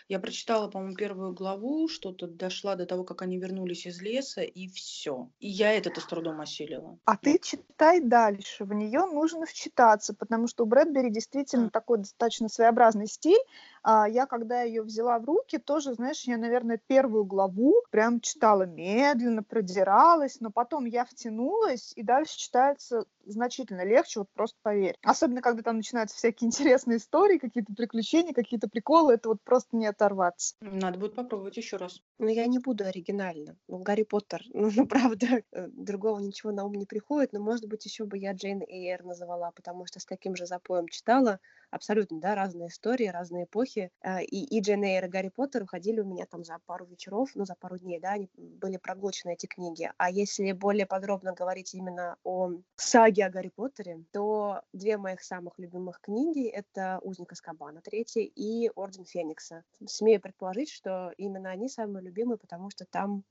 Я 0.09 0.19
прочитала, 0.19 0.69
по-моему, 0.69 0.95
первую 0.97 1.33
главу, 1.33 1.89
что-то 1.89 2.27
дошла 2.27 2.77
до 2.77 2.85
того, 2.85 3.05
как 3.05 3.23
они 3.23 3.39
вернулись 3.39 3.87
из 3.87 4.01
леса, 4.03 4.43
и 4.43 4.69
все. 4.69 5.31
И 5.41 5.49
я 5.49 5.73
это-то 5.73 6.01
с 6.01 6.07
трудом 6.07 6.41
осилила. 6.41 6.99
А 7.05 7.17
ты 7.17 7.39
читай 7.43 8.01
дальше. 8.01 8.65
В 8.65 8.75
нее 8.75 9.07
нужно 9.07 9.47
вчитаться, 9.47 10.15
потому 10.15 10.47
что 10.47 10.65
у 10.65 10.67
Брэдбери 10.67 11.11
действительно 11.11 11.71
такой 11.71 11.99
достаточно 11.99 12.49
своеобразный 12.49 13.07
стиль. 13.07 13.41
А 13.85 14.09
я, 14.09 14.25
когда 14.25 14.63
ее 14.63 14.83
взяла 14.83 15.19
в 15.19 15.25
руки, 15.27 15.59
тоже, 15.59 15.93
знаешь, 15.93 16.23
я, 16.25 16.39
наверное, 16.39 16.81
первую 16.87 17.27
главу 17.27 17.83
прям 17.91 18.21
читала 18.21 18.63
медленно, 18.63 19.43
продиралась, 19.43 20.41
но 20.41 20.51
потом 20.51 20.87
я 20.87 21.05
втянулась, 21.05 21.93
и 21.95 22.03
дальше 22.03 22.39
читается 22.39 23.05
значительно 23.27 23.85
легче, 23.85 24.21
вот 24.21 24.29
просто 24.33 24.57
поверь. 24.63 24.97
Особенно, 25.03 25.43
когда 25.43 25.63
там 25.63 25.77
начинаются 25.77 26.17
всякие 26.17 26.49
интересные 26.49 26.97
истории, 26.97 27.37
какие-то 27.37 27.75
приключения, 27.75 28.33
какие-то 28.33 28.69
приколы, 28.69 29.15
это 29.15 29.29
вот 29.29 29.43
просто 29.43 29.77
не 29.77 29.87
оторваться. 29.87 30.55
Надо 30.61 30.99
будет 30.99 31.15
попробовать 31.15 31.57
еще 31.59 31.77
раз. 31.77 32.01
Но 32.19 32.31
я 32.31 32.47
не 32.47 32.59
буду 32.59 32.85
оригинально. 32.85 33.57
Ну, 33.69 33.79
Гарри 33.79 34.05
Поттер, 34.05 34.43
ну, 34.55 34.71
ну, 34.75 34.87
правда, 34.87 35.43
э, 35.53 35.69
другого 35.69 36.21
ничего 36.21 36.53
на 36.53 36.65
ум 36.65 36.73
не 36.73 36.87
приходит, 36.87 37.35
но, 37.35 37.41
может 37.41 37.69
быть, 37.69 37.85
еще 37.85 38.05
бы 38.07 38.17
я 38.17 38.33
Джейн 38.33 38.63
Эйр 38.63 39.05
называла, 39.05 39.53
потому 39.55 39.85
что 39.85 40.01
с 40.01 40.07
таким 40.07 40.37
же 40.37 40.47
запоем 40.47 40.89
читала, 40.89 41.39
абсолютно, 41.75 42.21
да, 42.21 42.35
разные 42.35 42.69
истории, 42.69 43.07
разные 43.07 43.45
эпохи. 43.45 43.91
А, 44.01 44.23
и, 44.23 44.45
и 44.45 44.61
Джейн 44.61 44.85
Эйр, 44.85 45.07
и 45.07 45.09
Гарри 45.09 45.29
Поттер 45.29 45.63
уходили 45.63 46.01
у 46.01 46.05
меня 46.05 46.27
там 46.27 46.45
за 46.45 46.59
пару 46.67 46.87
вечеров, 46.87 47.31
ну, 47.35 47.45
за 47.45 47.55
пару 47.55 47.79
дней, 47.79 48.01
да, 48.01 48.13
они 48.13 48.29
были 48.37 48.77
проглочены, 48.77 49.33
эти 49.33 49.47
книги. 49.47 49.91
А 49.97 50.11
если 50.11 50.53
более 50.53 50.87
подробно 50.87 51.33
говорить 51.33 51.75
именно 51.75 52.17
о 52.25 52.51
саге 52.77 53.27
о 53.27 53.31
Гарри 53.31 53.51
Поттере, 53.55 54.05
то 54.13 54.63
две 54.73 54.97
моих 54.97 55.23
самых 55.23 55.59
любимых 55.59 56.01
книги— 56.01 56.47
это 56.49 56.99
«Узник 57.03 57.33
Аскабана» 57.33 57.81
третья 57.81 58.23
и 58.23 58.71
«Орден 58.75 59.05
Феникса». 59.05 59.65
Смею 59.87 60.21
предположить, 60.21 60.71
что 60.71 61.13
именно 61.17 61.51
они 61.51 61.69
самые 61.69 62.05
любимые, 62.05 62.39
потому 62.39 62.71
что 62.71 62.85
там 62.85 63.25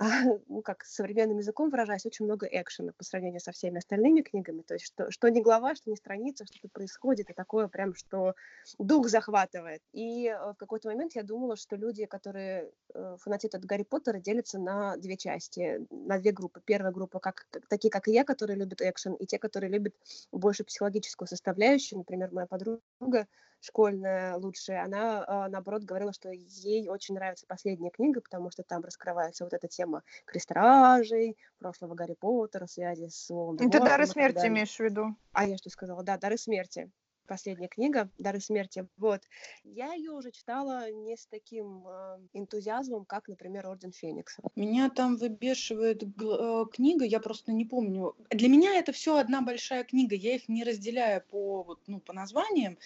ну, 0.48 0.62
как 0.62 0.84
современным 0.84 1.38
языком 1.38 1.68
выражаясь, 1.68 2.06
очень 2.06 2.24
много 2.24 2.46
экшена 2.46 2.92
по 2.96 3.04
сравнению 3.04 3.40
со 3.40 3.52
всеми 3.52 3.78
остальными 3.78 4.22
книгами. 4.22 4.62
То 4.62 4.74
есть 4.74 4.86
что, 4.86 5.10
что 5.10 5.28
не 5.28 5.42
глава, 5.42 5.74
что 5.74 5.90
не 5.90 5.96
страница, 5.96 6.46
что-то 6.46 6.68
происходит, 6.72 7.28
и 7.28 7.34
такое 7.34 7.68
прям, 7.68 7.94
что 7.94 8.34
дух 8.78 9.08
захватывает. 9.08 9.82
И 9.92 10.26
э, 10.26 10.52
в 10.52 10.54
какой-то 10.54 10.88
момент 10.88 11.14
я 11.16 11.22
думала, 11.22 11.56
что 11.56 11.76
люди, 11.76 12.06
которые 12.06 12.72
э, 12.94 13.16
фанатеют 13.20 13.54
от 13.54 13.64
Гарри 13.66 13.82
Поттера, 13.82 14.18
делятся 14.18 14.58
на 14.58 14.96
две 14.96 15.18
части, 15.18 15.86
на 15.90 16.18
две 16.18 16.32
группы. 16.32 16.62
Первая 16.64 16.92
группа, 16.92 17.20
как, 17.20 17.46
такие, 17.68 17.90
как 17.90 18.08
и 18.08 18.12
я, 18.12 18.24
которые 18.24 18.56
любят 18.56 18.80
экшен, 18.80 19.12
и 19.14 19.26
те, 19.26 19.38
которые 19.38 19.70
любят 19.70 19.94
больше 20.32 20.64
психологическую 20.64 21.28
составляющую. 21.28 21.98
Например, 21.98 22.30
моя 22.32 22.46
подруга 22.46 23.26
школьная 23.60 24.36
лучшая, 24.36 24.84
она, 24.84 25.24
а, 25.26 25.48
наоборот, 25.48 25.82
говорила, 25.82 26.12
что 26.12 26.30
ей 26.30 26.88
очень 26.88 27.14
нравится 27.14 27.46
последняя 27.46 27.90
книга, 27.90 28.20
потому 28.20 28.50
что 28.50 28.62
там 28.62 28.82
раскрывается 28.82 29.44
вот 29.44 29.52
эта 29.52 29.68
тема 29.68 30.02
крестражей, 30.24 31.36
прошлого 31.58 31.94
Гарри 31.94 32.14
Поттера, 32.18 32.66
связи 32.66 33.08
с 33.08 33.28
Волан-де-Мортом. 33.30 33.80
Ты 33.80 33.86
«Дары 33.86 34.06
смерти» 34.06 34.46
имеешь 34.46 34.74
в 34.74 34.80
виду? 34.80 35.14
А 35.32 35.46
я 35.46 35.56
что 35.56 35.70
сказала? 35.70 36.02
Да, 36.02 36.16
«Дары 36.16 36.38
смерти». 36.38 36.90
Последняя 37.30 37.68
книга 37.68 38.10
«Дары 38.18 38.40
смерти». 38.40 38.88
Вот. 38.96 39.22
Я 39.62 39.94
ее 39.94 40.10
уже 40.10 40.32
читала 40.32 40.90
не 40.90 41.16
с 41.16 41.28
таким 41.28 41.86
э, 41.86 42.18
энтузиазмом, 42.32 43.04
как, 43.04 43.28
например, 43.28 43.68
«Орден 43.68 43.92
Феникса». 43.92 44.42
Меня 44.56 44.90
там 44.90 45.16
выбешивает 45.16 46.02
э, 46.02 46.64
книга, 46.72 47.04
я 47.04 47.20
просто 47.20 47.52
не 47.52 47.64
помню. 47.64 48.16
Для 48.30 48.48
меня 48.48 48.74
это 48.74 48.90
все 48.90 49.16
одна 49.16 49.42
большая 49.42 49.84
книга, 49.84 50.16
я 50.16 50.34
их 50.34 50.48
не 50.48 50.64
разделяю 50.64 51.22
по, 51.30 51.62
вот, 51.62 51.78
ну, 51.86 52.00
по 52.00 52.12
названиям. 52.12 52.76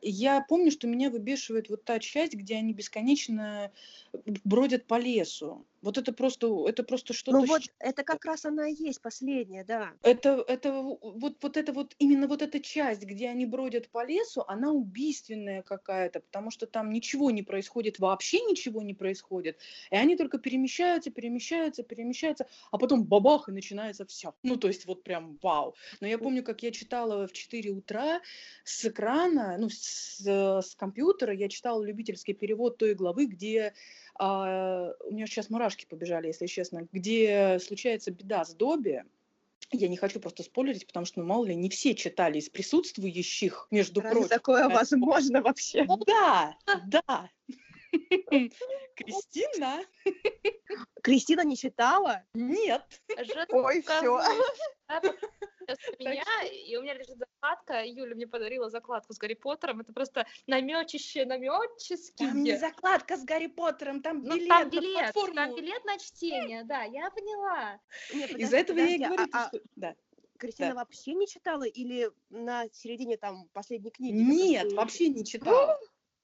Я 0.00 0.44
помню, 0.48 0.72
что 0.72 0.88
меня 0.88 1.08
выбешивает 1.08 1.68
вот 1.70 1.84
та 1.84 2.00
часть, 2.00 2.34
где 2.34 2.56
они 2.56 2.74
бесконечно 2.74 3.70
бродят 4.42 4.84
по 4.88 4.98
лесу. 4.98 5.64
Вот 5.82 5.98
это 5.98 6.12
просто, 6.12 6.68
это 6.68 6.84
просто 6.84 7.12
что-то... 7.12 7.38
Ну 7.38 7.46
вот, 7.46 7.62
это 7.80 8.04
как 8.04 8.24
раз 8.24 8.44
она 8.44 8.68
и 8.68 8.74
есть 8.74 9.02
последняя, 9.02 9.64
да. 9.64 9.92
Это, 10.02 10.44
это 10.46 10.72
вот, 10.72 11.36
вот 11.42 11.56
это 11.56 11.72
вот 11.72 11.94
именно 11.98 12.28
вот 12.28 12.40
эта 12.40 12.60
часть, 12.60 13.02
где 13.02 13.28
они 13.28 13.46
бродят 13.46 13.88
по 13.88 14.04
лесу, 14.06 14.44
она 14.46 14.70
убийственная 14.70 15.62
какая-то, 15.62 16.20
потому 16.20 16.50
что 16.52 16.66
там 16.66 16.90
ничего 16.90 17.32
не 17.32 17.42
происходит, 17.42 17.98
вообще 17.98 18.40
ничего 18.42 18.82
не 18.82 18.94
происходит, 18.94 19.58
и 19.90 19.96
они 19.96 20.16
только 20.16 20.38
перемещаются, 20.38 21.10
перемещаются, 21.10 21.82
перемещаются, 21.82 22.46
а 22.70 22.78
потом 22.78 23.04
бабах 23.04 23.48
и 23.48 23.52
начинается 23.52 24.06
все. 24.06 24.34
Ну 24.44 24.56
то 24.56 24.68
есть 24.68 24.86
вот 24.86 25.02
прям 25.02 25.38
вау. 25.42 25.74
Но 26.00 26.06
я 26.06 26.18
помню, 26.18 26.44
как 26.44 26.62
я 26.62 26.70
читала 26.70 27.26
в 27.26 27.32
4 27.32 27.70
утра 27.70 28.20
с 28.64 28.84
экрана, 28.84 29.56
ну 29.58 29.68
с, 29.68 30.20
с 30.20 30.74
компьютера, 30.76 31.34
я 31.34 31.48
читала 31.48 31.82
любительский 31.82 32.34
перевод 32.34 32.78
той 32.78 32.94
главы, 32.94 33.26
где 33.26 33.74
а, 34.18 34.92
у 35.04 35.12
меня 35.12 35.26
сейчас 35.26 35.50
мурашки 35.50 35.86
побежали, 35.86 36.28
если 36.28 36.46
честно, 36.46 36.86
где 36.92 37.58
случается 37.60 38.10
беда 38.10 38.44
с 38.44 38.54
Добби. 38.54 39.02
Я 39.70 39.88
не 39.88 39.96
хочу 39.96 40.20
просто 40.20 40.42
спойлерить, 40.42 40.86
потому 40.86 41.06
что, 41.06 41.20
ну, 41.20 41.26
мало 41.26 41.46
ли, 41.46 41.54
не 41.54 41.70
все 41.70 41.94
читали 41.94 42.38
из 42.38 42.50
присутствующих, 42.50 43.68
между 43.70 44.02
Разве 44.02 44.16
прочим. 44.16 44.28
такое 44.28 44.68
возможно 44.68 45.40
вообще? 45.40 45.86
Да, 46.06 46.56
да. 46.86 47.30
Кристина? 48.96 49.84
Кристина 51.02 51.44
не 51.44 51.56
читала? 51.56 52.22
Нет. 52.34 52.82
Ой, 53.50 53.84
у 55.98 56.02
меня, 56.02 56.24
и 56.44 56.76
у 56.76 56.82
меня 56.82 56.94
лежит 56.94 57.16
закладка, 57.16 57.84
Юля 57.84 58.14
мне 58.14 58.26
подарила 58.26 58.68
закладку 58.68 59.12
с 59.14 59.18
Гарри 59.18 59.34
Поттером, 59.34 59.80
это 59.80 59.92
просто 59.92 60.26
наметище, 60.46 61.24
наметческий. 61.24 62.26
Там 62.26 62.42
не 62.42 62.58
закладка 62.58 63.16
с 63.16 63.24
Гарри 63.24 63.46
Поттером, 63.46 64.02
там 64.02 64.22
Ну, 64.22 64.34
билет 64.36 64.48
там 64.48 64.64
на 64.66 64.70
билет, 64.70 64.94
там 64.94 65.12
платформу. 65.12 65.56
билет 65.56 65.84
на 65.84 65.98
чтение, 65.98 66.64
да, 66.64 66.82
я 66.82 67.10
поняла. 67.10 67.80
Из-за 68.12 68.28
подожди, 68.32 68.56
этого 68.56 68.78
я 68.78 68.84
и 68.86 68.98
подожди, 68.98 69.04
а- 69.04 69.08
говорю, 69.08 69.30
а 69.32 69.48
что... 69.48 69.60
Да. 69.76 69.94
Кристина 70.38 70.68
Да. 70.70 70.74
вообще 70.74 71.14
не 71.14 71.28
читала 71.28 71.62
или 71.62 72.10
на 72.30 72.68
середине 72.72 73.16
там 73.16 73.48
последней 73.52 73.90
книги? 73.92 74.14
Нет, 74.14 74.72
вообще 74.72 75.08
не 75.08 75.24
читала. 75.24 75.78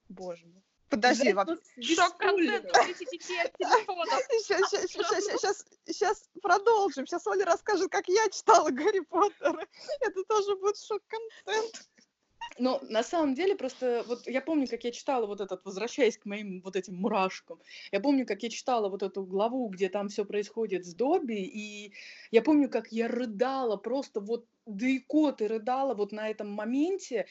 Боже 0.08 0.46
мой. 0.46 0.62
Подожди, 0.88 1.33
Шок-контент 1.33 2.66
10 2.73 3.21
телефонов. 3.59 4.21
Сейчас, 4.40 5.66
сейчас 5.87 6.30
продолжим. 6.42 7.07
Сейчас 7.07 7.26
Оля 7.26 7.45
расскажет, 7.45 7.90
как 7.90 8.09
я 8.09 8.28
читала 8.30 8.71
Гарри 8.71 9.00
Поттера. 9.00 9.66
Это 10.00 10.25
тоже 10.25 10.57
будет 10.57 10.78
шок-контент. 10.78 11.88
Но 12.59 12.80
на 12.83 13.02
самом 13.02 13.35
деле 13.35 13.54
просто 13.54 14.04
вот 14.07 14.26
я 14.26 14.40
помню, 14.40 14.66
как 14.66 14.85
я 14.85 14.90
читала 14.90 15.26
вот 15.26 15.40
этот, 15.40 15.64
возвращаясь 15.64 16.18
к 16.18 16.25
моим 16.25 16.61
вот 16.62 16.76
этим 16.76 16.95
мурашкам, 16.97 17.61
я 17.92 18.00
помню, 18.00 18.26
как 18.26 18.42
я 18.42 18.49
читала 18.49 18.88
вот 18.88 19.02
эту 19.02 19.25
главу, 19.25 19.68
где 19.68 19.88
там 19.88 20.09
все 20.09 20.25
происходит 20.25 20.87
с 20.87 20.95
Добби, 20.95 21.42
и 21.42 21.92
я 22.30 22.42
помню, 22.42 22.68
как 22.68 22.90
я 22.90 23.09
рыдала, 23.09 23.76
просто 23.76 24.21
вот 24.21 24.47
да 24.66 24.87
и 24.87 24.99
кот 24.99 25.40
и 25.40 25.47
рыдала 25.47 25.95
вот 25.95 26.12
на 26.12 26.28
этом 26.28 26.50
моменте, 26.50 27.26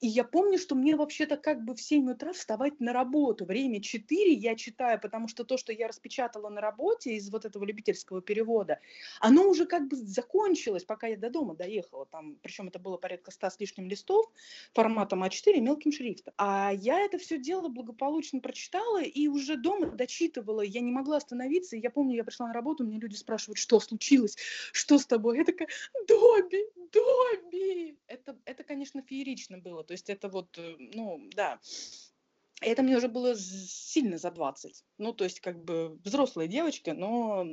и 0.00 0.08
я 0.08 0.24
помню, 0.24 0.58
что 0.58 0.74
мне 0.74 0.94
вообще-то 0.94 1.36
как 1.36 1.64
бы 1.64 1.74
в 1.74 1.80
7 1.80 2.10
утра 2.10 2.32
вставать 2.32 2.80
на 2.80 2.92
работу. 2.92 3.44
Время 3.46 3.80
4 3.80 4.32
я 4.34 4.54
читаю, 4.54 5.00
потому 5.00 5.28
что 5.28 5.44
то, 5.44 5.56
что 5.56 5.72
я 5.72 5.88
распечатала 5.88 6.50
на 6.50 6.60
работе 6.60 7.14
из 7.14 7.30
вот 7.30 7.44
этого 7.44 7.64
любительского 7.64 8.20
перевода, 8.20 8.78
оно 9.20 9.48
уже 9.48 9.64
как 9.64 9.88
бы 9.88 9.96
закончилось, 9.96 10.84
пока 10.84 11.06
я 11.06 11.16
до 11.16 11.30
дома 11.30 11.54
доехала. 11.54 12.06
Там, 12.06 12.36
причем 12.42 12.68
это 12.68 12.78
было 12.78 12.98
порядка 12.98 13.30
100 13.30 13.50
с 13.50 13.60
лишним 13.60 13.88
листов 13.88 14.26
форматом 14.74 15.24
А4 15.24 15.60
мелким 15.60 15.92
шрифтом. 15.92 16.34
А 16.36 16.72
я 16.74 17.00
это 17.00 17.18
все 17.18 17.38
дело 17.38 17.68
благополучно 17.68 18.40
прочитала 18.40 19.02
и 19.02 19.28
уже 19.28 19.56
дома 19.56 19.86
дочитывала. 19.86 20.60
Я 20.60 20.80
не 20.80 20.92
могла 20.92 21.16
остановиться. 21.16 21.76
Я 21.76 21.90
помню, 21.90 22.16
я 22.16 22.24
пришла 22.24 22.48
на 22.48 22.52
работу, 22.52 22.84
мне 22.84 22.98
люди 22.98 23.14
спрашивают, 23.14 23.58
что 23.58 23.80
случилось, 23.80 24.36
что 24.72 24.98
с 24.98 25.06
тобой? 25.06 25.38
Я 25.38 25.44
такая, 25.44 25.68
Добби, 26.06 26.64
Добби! 26.92 27.98
Это, 28.06 28.38
это, 28.44 28.62
конечно, 28.62 29.02
феерично 29.02 29.58
было. 29.58 29.84
То 29.86 29.92
есть 29.92 30.10
это 30.10 30.28
вот, 30.28 30.56
э, 30.58 30.76
ну, 30.78 31.20
да. 31.34 31.58
Это 32.60 32.82
мне 32.82 32.96
уже 32.96 33.08
было 33.08 33.34
сильно 33.36 34.18
за 34.18 34.30
20. 34.30 34.84
Ну, 34.98 35.12
то 35.12 35.24
есть, 35.24 35.40
как 35.40 35.62
бы 35.62 35.98
взрослая 36.04 36.46
девочка, 36.46 36.94
но 36.94 37.46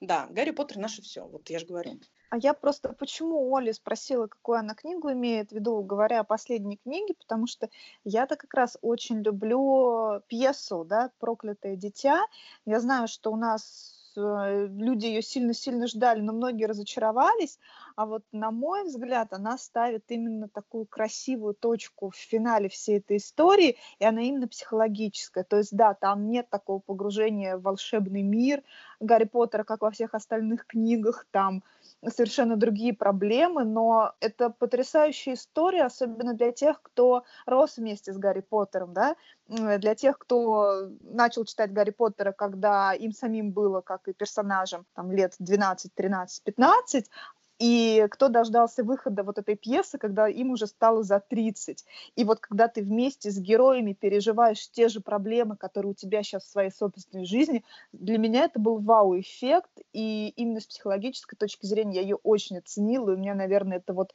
да, 0.00 0.26
Гарри 0.30 0.50
Поттер 0.50 0.78
наше 0.78 1.02
все. 1.02 1.26
Вот 1.26 1.50
я 1.50 1.58
же 1.58 1.66
говорю. 1.66 2.00
А 2.30 2.36
я 2.38 2.52
просто 2.52 2.92
почему 2.92 3.54
Оли 3.54 3.72
спросила, 3.72 4.26
какую 4.26 4.58
она 4.58 4.74
книгу 4.74 5.12
имеет 5.12 5.50
в 5.50 5.54
виду, 5.54 5.80
говоря 5.82 6.20
о 6.20 6.24
последней 6.24 6.78
книге, 6.78 7.14
потому 7.14 7.46
что 7.46 7.70
я-то 8.02 8.36
как 8.36 8.52
раз 8.54 8.76
очень 8.82 9.22
люблю 9.22 10.20
пьесу, 10.26 10.84
да, 10.84 11.12
«Проклятое 11.20 11.76
дитя». 11.76 12.26
Я 12.66 12.80
знаю, 12.80 13.06
что 13.06 13.30
у 13.30 13.36
нас 13.36 13.93
люди 14.16 15.06
ее 15.06 15.22
сильно-сильно 15.22 15.86
ждали, 15.86 16.20
но 16.20 16.32
многие 16.32 16.64
разочаровались, 16.64 17.58
а 17.96 18.06
вот 18.06 18.24
на 18.32 18.50
мой 18.50 18.84
взгляд 18.84 19.32
она 19.32 19.58
ставит 19.58 20.04
именно 20.08 20.48
такую 20.48 20.86
красивую 20.86 21.54
точку 21.54 22.10
в 22.10 22.16
финале 22.16 22.68
всей 22.68 22.98
этой 22.98 23.16
истории, 23.16 23.76
и 23.98 24.04
она 24.04 24.22
именно 24.22 24.48
психологическая. 24.48 25.44
То 25.44 25.58
есть, 25.58 25.76
да, 25.76 25.94
там 25.94 26.28
нет 26.30 26.48
такого 26.50 26.80
погружения 26.80 27.56
в 27.56 27.62
волшебный 27.62 28.22
мир 28.22 28.62
Гарри 29.00 29.24
Поттера, 29.24 29.64
как 29.64 29.82
во 29.82 29.90
всех 29.90 30.14
остальных 30.14 30.66
книгах, 30.66 31.26
там 31.30 31.62
совершенно 32.10 32.56
другие 32.56 32.94
проблемы, 32.94 33.64
но 33.64 34.14
это 34.20 34.50
потрясающая 34.50 35.34
история, 35.34 35.84
особенно 35.84 36.34
для 36.34 36.52
тех, 36.52 36.80
кто 36.82 37.24
рос 37.46 37.76
вместе 37.76 38.12
с 38.12 38.18
Гарри 38.18 38.40
Поттером, 38.40 38.92
да, 38.92 39.16
для 39.48 39.94
тех, 39.94 40.18
кто 40.18 40.88
начал 41.00 41.44
читать 41.44 41.72
Гарри 41.72 41.90
Поттера, 41.90 42.32
когда 42.32 42.92
им 42.92 43.12
самим 43.12 43.52
было, 43.52 43.80
как 43.80 44.08
и 44.08 44.12
персонажам, 44.12 44.86
там, 44.94 45.12
лет 45.12 45.34
12, 45.38 45.94
13, 45.94 46.42
15, 46.42 47.10
и 47.58 48.06
кто 48.10 48.28
дождался 48.28 48.82
выхода 48.82 49.22
вот 49.22 49.38
этой 49.38 49.54
пьесы, 49.54 49.98
когда 49.98 50.28
им 50.28 50.50
уже 50.50 50.66
стало 50.66 51.02
за 51.02 51.20
30. 51.20 51.84
И 52.16 52.24
вот 52.24 52.40
когда 52.40 52.68
ты 52.68 52.82
вместе 52.82 53.30
с 53.30 53.38
героями 53.38 53.92
переживаешь 53.92 54.70
те 54.70 54.88
же 54.88 55.00
проблемы, 55.00 55.56
которые 55.56 55.92
у 55.92 55.94
тебя 55.94 56.22
сейчас 56.22 56.44
в 56.44 56.50
своей 56.50 56.70
собственной 56.70 57.24
жизни, 57.24 57.64
для 57.92 58.18
меня 58.18 58.44
это 58.44 58.58
был 58.58 58.78
вау-эффект, 58.78 59.70
и 59.92 60.28
именно 60.36 60.60
с 60.60 60.66
психологической 60.66 61.36
точки 61.38 61.66
зрения 61.66 61.96
я 61.96 62.02
ее 62.02 62.16
очень 62.16 62.58
оценила, 62.58 63.10
и 63.10 63.14
у 63.14 63.18
меня, 63.18 63.34
наверное, 63.34 63.78
это 63.78 63.92
вот 63.92 64.12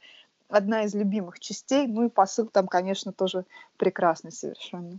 одна 0.48 0.82
из 0.84 0.94
любимых 0.94 1.40
частей, 1.40 1.86
ну 1.86 2.06
и 2.06 2.10
посыл 2.10 2.48
там, 2.48 2.66
конечно, 2.66 3.12
тоже 3.12 3.46
прекрасный 3.76 4.32
совершенно. 4.32 4.98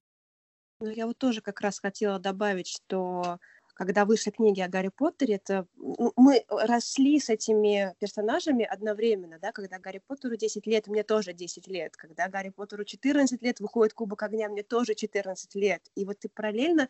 Ну, 0.80 0.90
я 0.90 1.06
вот 1.06 1.18
тоже 1.18 1.42
как 1.42 1.62
раз 1.62 1.80
хотела 1.80 2.18
добавить, 2.18 2.68
что 2.68 3.38
когда 3.74 4.06
вышли 4.06 4.32
книги 4.32 4.62
о 4.62 4.68
Гарри 4.68 4.90
Поттере, 4.90 5.36
это 5.36 5.68
ну, 5.76 6.14
мы 6.16 6.44
росли 6.50 7.20
с 7.20 7.30
этими 7.30 7.96
персонажами 8.00 8.66
одновременно, 8.66 9.40
да, 9.40 9.52
когда 9.52 9.80
Гарри 9.80 10.02
Поттеру 10.06 10.36
10 10.36 10.68
лет, 10.68 10.88
мне 10.88 11.04
тоже 11.04 11.34
10 11.34 11.68
лет, 11.68 11.96
когда 11.98 12.28
Гарри 12.28 12.50
Поттеру 12.50 12.84
14 12.84 13.42
лет, 13.42 13.60
выходит 13.60 13.94
Кубок 13.94 14.24
Огня, 14.24 14.50
мне 14.50 14.64
тоже 14.64 14.96
14 14.96 15.56
лет, 15.56 15.82
и 15.96 16.06
вот 16.06 16.20
ты 16.20 16.30
параллельно 16.30 16.90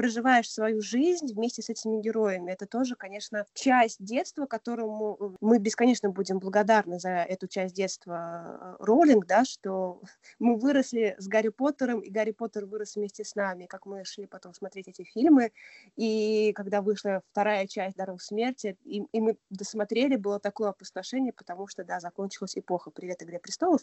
проживаешь 0.00 0.50
свою 0.50 0.80
жизнь 0.80 1.30
вместе 1.34 1.60
с 1.60 1.68
этими 1.68 2.00
героями. 2.00 2.52
Это 2.52 2.64
тоже, 2.64 2.96
конечно, 2.96 3.44
часть 3.52 4.02
детства, 4.02 4.46
которому 4.46 5.36
мы 5.42 5.58
бесконечно 5.58 6.08
будем 6.08 6.38
благодарны 6.38 6.98
за 6.98 7.10
эту 7.10 7.48
часть 7.48 7.74
детства 7.74 8.76
э, 8.80 8.82
Роллинг, 8.82 9.26
да, 9.26 9.44
что 9.44 10.00
мы 10.38 10.56
выросли 10.56 11.16
с 11.18 11.28
Гарри 11.28 11.48
Поттером, 11.48 12.00
и 12.00 12.08
Гарри 12.08 12.30
Поттер 12.30 12.64
вырос 12.64 12.96
вместе 12.96 13.24
с 13.26 13.34
нами, 13.34 13.66
как 13.66 13.84
мы 13.84 14.06
шли 14.06 14.24
потом 14.26 14.54
смотреть 14.54 14.88
эти 14.88 15.02
фильмы, 15.04 15.52
и 15.96 16.54
когда 16.54 16.80
вышла 16.80 17.22
вторая 17.32 17.66
часть 17.66 17.98
«Даров 17.98 18.22
смерти», 18.22 18.78
и, 18.84 19.02
и 19.12 19.20
мы 19.20 19.36
досмотрели, 19.50 20.16
было 20.16 20.40
такое 20.40 20.70
опустошение, 20.70 21.34
потому 21.34 21.66
что, 21.66 21.84
да, 21.84 22.00
закончилась 22.00 22.56
эпоха 22.56 22.90
«Привет, 22.90 23.22
Игре 23.22 23.38
престолов», 23.38 23.82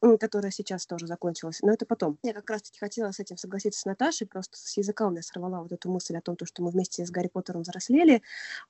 м, 0.00 0.16
которая 0.16 0.52
сейчас 0.52 0.86
тоже 0.86 1.08
закончилась, 1.08 1.58
но 1.62 1.72
это 1.72 1.86
потом. 1.86 2.20
Я 2.22 2.34
как 2.34 2.48
раз-таки 2.50 2.78
хотела 2.78 3.10
с 3.10 3.18
этим 3.18 3.36
согласиться 3.36 3.80
с 3.80 3.84
Наташей, 3.84 4.28
просто 4.28 4.56
с 4.58 4.76
языка 4.76 5.08
у 5.08 5.10
меня 5.10 5.22
сорвала 5.22 5.55
начала 5.56 5.62
вот 5.62 5.72
эту 5.72 5.90
мысль 5.90 6.16
о 6.16 6.20
том, 6.20 6.36
что 6.44 6.62
мы 6.62 6.70
вместе 6.70 7.04
с 7.04 7.10
Гарри 7.10 7.28
Поттером 7.28 7.62
взрослели. 7.62 8.22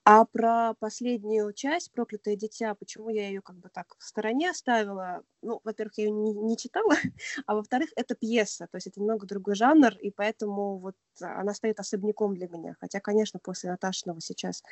А 0.05 0.25
про 0.25 0.75
последнюю 0.79 1.53
часть 1.53 1.93
«Проклятое 1.93 2.37
дитя», 2.37 2.75
почему 2.75 3.11
я 3.11 3.29
ее 3.29 3.41
как 3.43 3.57
бы 3.57 3.69
так 3.69 3.97
в 3.99 4.05
стороне 4.05 4.51
оставила? 4.51 5.23
Ну, 5.43 5.61
во-первых, 5.65 5.99
я 5.99 6.05
ее 6.07 6.11
не, 6.11 6.33
не 6.35 6.57
читала, 6.57 6.95
а 7.47 7.55
во-вторых, 7.55 7.91
это 7.97 8.15
пьеса, 8.15 8.69
то 8.71 8.77
есть 8.77 8.87
это 8.89 9.01
немного 9.01 9.27
другой 9.27 9.55
жанр, 9.55 9.95
и 10.01 10.11
поэтому 10.11 10.79
вот 10.79 10.95
она 11.21 11.55
стоит 11.55 11.81
особняком 11.81 12.35
для 12.35 12.49
меня. 12.49 12.77
Хотя, 12.81 13.01
конечно, 13.01 13.41
после 13.43 13.71
Наташиного 13.71 14.21
сейчас 14.21 14.63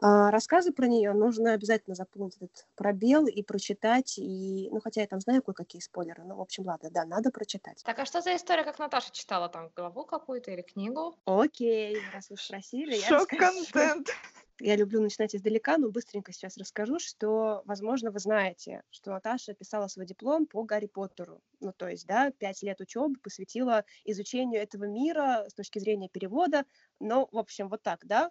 рассказы 0.00 0.72
про 0.72 0.86
нее 0.86 1.12
нужно 1.12 1.52
обязательно 1.52 1.94
заполнить 1.94 2.36
этот 2.36 2.66
пробел 2.74 3.26
и 3.26 3.42
прочитать, 3.42 4.18
и, 4.18 4.68
ну, 4.70 4.80
хотя 4.80 5.00
я 5.02 5.06
там 5.06 5.20
знаю 5.20 5.42
кое-какие 5.42 5.80
спойлеры, 5.80 6.24
но, 6.24 6.36
в 6.36 6.40
общем, 6.40 6.66
ладно, 6.66 6.90
да, 6.90 7.04
надо 7.04 7.30
прочитать. 7.30 7.82
Так, 7.84 7.98
а 7.98 8.04
что 8.06 8.20
за 8.22 8.34
история, 8.36 8.64
как 8.64 8.78
Наташа 8.78 9.12
читала 9.12 9.48
там, 9.48 9.70
главу 9.74 10.04
какую-то 10.04 10.50
или 10.50 10.62
книгу? 10.62 11.18
Окей, 11.26 11.96
раз 12.12 12.30
вы 12.30 12.36
спросили, 12.36 12.96
я 12.96 13.08
Шок-контент. 13.08 14.08
Я 14.60 14.76
люблю 14.76 15.00
начинать 15.00 15.34
издалека, 15.34 15.78
но 15.78 15.90
быстренько 15.90 16.32
сейчас 16.32 16.56
расскажу, 16.56 17.00
что, 17.00 17.62
возможно, 17.64 18.12
вы 18.12 18.20
знаете, 18.20 18.82
что 18.90 19.10
Наташа 19.10 19.52
писала 19.52 19.88
свой 19.88 20.06
диплом 20.06 20.46
по 20.46 20.62
Гарри 20.62 20.86
Поттеру. 20.86 21.40
Ну, 21.58 21.72
то 21.72 21.88
есть, 21.88 22.06
да, 22.06 22.30
пять 22.30 22.62
лет 22.62 22.80
учебы 22.80 23.16
посвятила 23.20 23.84
изучению 24.04 24.62
этого 24.62 24.84
мира 24.84 25.46
с 25.48 25.54
точки 25.54 25.80
зрения 25.80 26.08
перевода. 26.08 26.66
Ну, 27.00 27.28
в 27.32 27.38
общем, 27.38 27.68
вот 27.68 27.82
так, 27.82 28.06
да. 28.06 28.30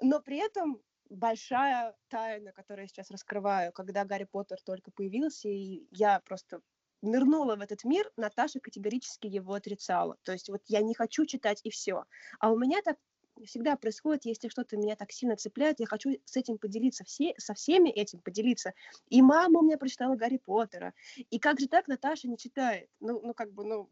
Но 0.00 0.20
при 0.20 0.38
этом 0.38 0.80
большая 1.10 1.94
тайна, 2.08 2.52
которую 2.52 2.84
я 2.84 2.88
сейчас 2.88 3.10
раскрываю, 3.10 3.72
когда 3.72 4.04
Гарри 4.04 4.24
Поттер 4.24 4.58
только 4.64 4.90
появился, 4.90 5.48
и 5.48 5.86
я 5.90 6.20
просто 6.20 6.60
нырнула 7.02 7.56
в 7.56 7.60
этот 7.60 7.84
мир, 7.84 8.10
Наташа 8.16 8.60
категорически 8.60 9.26
его 9.26 9.54
отрицала. 9.54 10.16
То 10.24 10.32
есть 10.32 10.48
вот 10.48 10.62
я 10.66 10.80
не 10.80 10.94
хочу 10.94 11.26
читать 11.26 11.60
и 11.64 11.70
все. 11.70 12.04
А 12.40 12.50
у 12.50 12.58
меня 12.58 12.82
так 12.82 12.96
всегда 13.44 13.76
происходит, 13.76 14.24
если 14.24 14.48
что-то 14.48 14.76
меня 14.76 14.96
так 14.96 15.12
сильно 15.12 15.36
цепляет, 15.36 15.80
я 15.80 15.86
хочу 15.86 16.10
с 16.24 16.36
этим 16.36 16.58
поделиться, 16.58 17.04
все, 17.04 17.34
со 17.38 17.54
всеми 17.54 17.88
этим 17.88 18.20
поделиться. 18.20 18.72
И 19.08 19.22
мама 19.22 19.60
у 19.60 19.62
меня 19.62 19.78
прочитала 19.78 20.16
Гарри 20.16 20.38
Поттера. 20.38 20.92
И 21.30 21.38
как 21.38 21.60
же 21.60 21.68
так 21.68 21.88
Наташа 21.88 22.28
не 22.28 22.36
читает? 22.36 22.88
Ну, 23.00 23.20
ну 23.22 23.34
как 23.34 23.52
бы, 23.52 23.64
ну, 23.64 23.90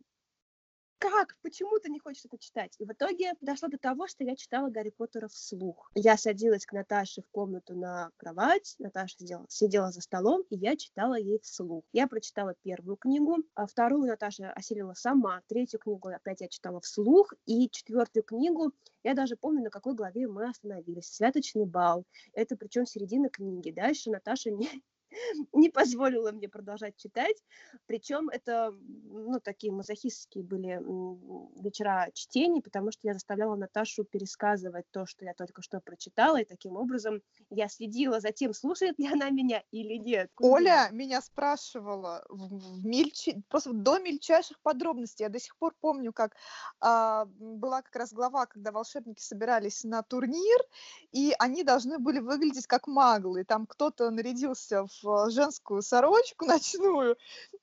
как? 0.99 1.37
Почему 1.43 1.79
ты 1.79 1.91
не 1.91 1.99
хочешь 1.99 2.25
это 2.25 2.39
читать? 2.39 2.75
И 2.79 2.85
в 2.85 2.93
итоге 2.93 3.33
дошло 3.41 3.69
до 3.69 3.79
того, 3.79 4.07
что 4.07 4.25
я 4.25 4.37
читала 4.37 4.69
Гарри 4.71 4.91
Поттера 4.91 5.29
вслух. 5.29 5.91
Я 5.95 6.17
садилась 6.17 6.67
к 6.67 6.73
Наташе 6.73 7.23
в 7.23 7.31
комнату 7.31 7.75
на 7.75 8.11
кровать, 8.17 8.75
Наташа 8.79 9.17
сидела, 9.19 9.47
сидела 9.49 9.91
за 9.93 10.01
столом, 10.01 10.43
и 10.51 10.57
я 10.57 10.77
читала 10.77 11.19
ей 11.19 11.39
вслух. 11.41 11.85
Я 11.93 12.07
прочитала 12.07 12.55
первую 12.63 12.97
книгу, 12.97 13.39
а 13.55 13.67
вторую 13.67 14.07
Наташа 14.07 14.53
осилила 14.53 14.95
сама, 14.95 15.43
третью 15.49 15.81
книгу 15.81 16.09
опять 16.09 16.41
я 16.41 16.49
читала 16.49 16.81
вслух, 16.81 17.33
и 17.47 17.69
четвертую 17.71 18.23
книгу 18.23 18.73
я 19.07 19.15
даже 19.15 19.37
помню, 19.37 19.63
на 19.63 19.71
какой 19.71 19.95
главе 19.95 20.27
мы 20.27 20.49
остановились. 20.49 21.07
Святочный 21.07 21.65
бал. 21.65 22.05
Это 22.33 22.57
причем 22.57 22.87
середина 22.87 23.29
книги. 23.29 23.71
Дальше 23.71 24.11
Наташа 24.11 24.51
не, 24.51 24.69
не 25.53 25.71
позволила 25.71 26.33
мне 26.33 26.49
продолжать 26.49 26.97
читать. 26.97 27.37
Причем 27.87 28.29
это, 28.29 28.73
ну, 28.73 29.41
такие 29.41 29.73
мазохистские 29.73 30.45
были 30.45 30.81
вечера 31.63 32.09
чтений, 32.15 32.63
потому 32.63 32.93
что 32.93 33.01
я 33.07 33.15
заставляла 33.15 33.57
Наташу 33.57 34.05
пересказывать 34.05 34.87
то, 34.91 35.07
что 35.07 35.25
я 35.25 35.35
только 35.35 35.63
что 35.63 35.81
прочитала, 35.81 36.41
и 36.41 36.45
таким 36.45 36.77
образом 36.77 37.23
я 37.51 37.69
следила 37.69 38.21
за 38.21 38.33
тем, 38.33 38.53
слушает 38.55 38.99
ли 38.99 39.07
она 39.07 39.31
меня 39.31 39.63
или 39.71 39.95
нет. 39.95 40.31
Оля 40.41 40.89
меня 40.93 41.21
спрашивала 41.21 42.25
в, 42.29 42.59
в 42.59 42.85
мельч... 42.85 43.29
просто 43.49 43.73
до 43.73 43.99
мельчайших 43.99 44.61
подробностей. 44.61 45.25
Я 45.25 45.29
до 45.29 45.41
сих 45.41 45.57
пор 45.57 45.75
помню, 45.81 46.13
как 46.13 46.37
а, 46.81 47.27
была 47.39 47.83
как 47.83 47.97
раз 47.97 48.13
глава, 48.13 48.47
когда 48.47 48.73
волшебники 48.73 49.21
собирались 49.21 49.85
на 49.85 50.03
турнир, 50.03 50.61
и 51.13 51.35
они 51.39 51.63
должны 51.63 51.99
были 51.99 52.21
выглядеть 52.21 52.67
как 52.67 52.87
маглы. 52.87 53.45
Там 53.45 53.67
кто-то 53.67 54.11
нарядился 54.11 54.87
в 54.87 55.06
женскую 55.29 55.83
сорочку 55.83 56.45
ночную. 56.47 57.17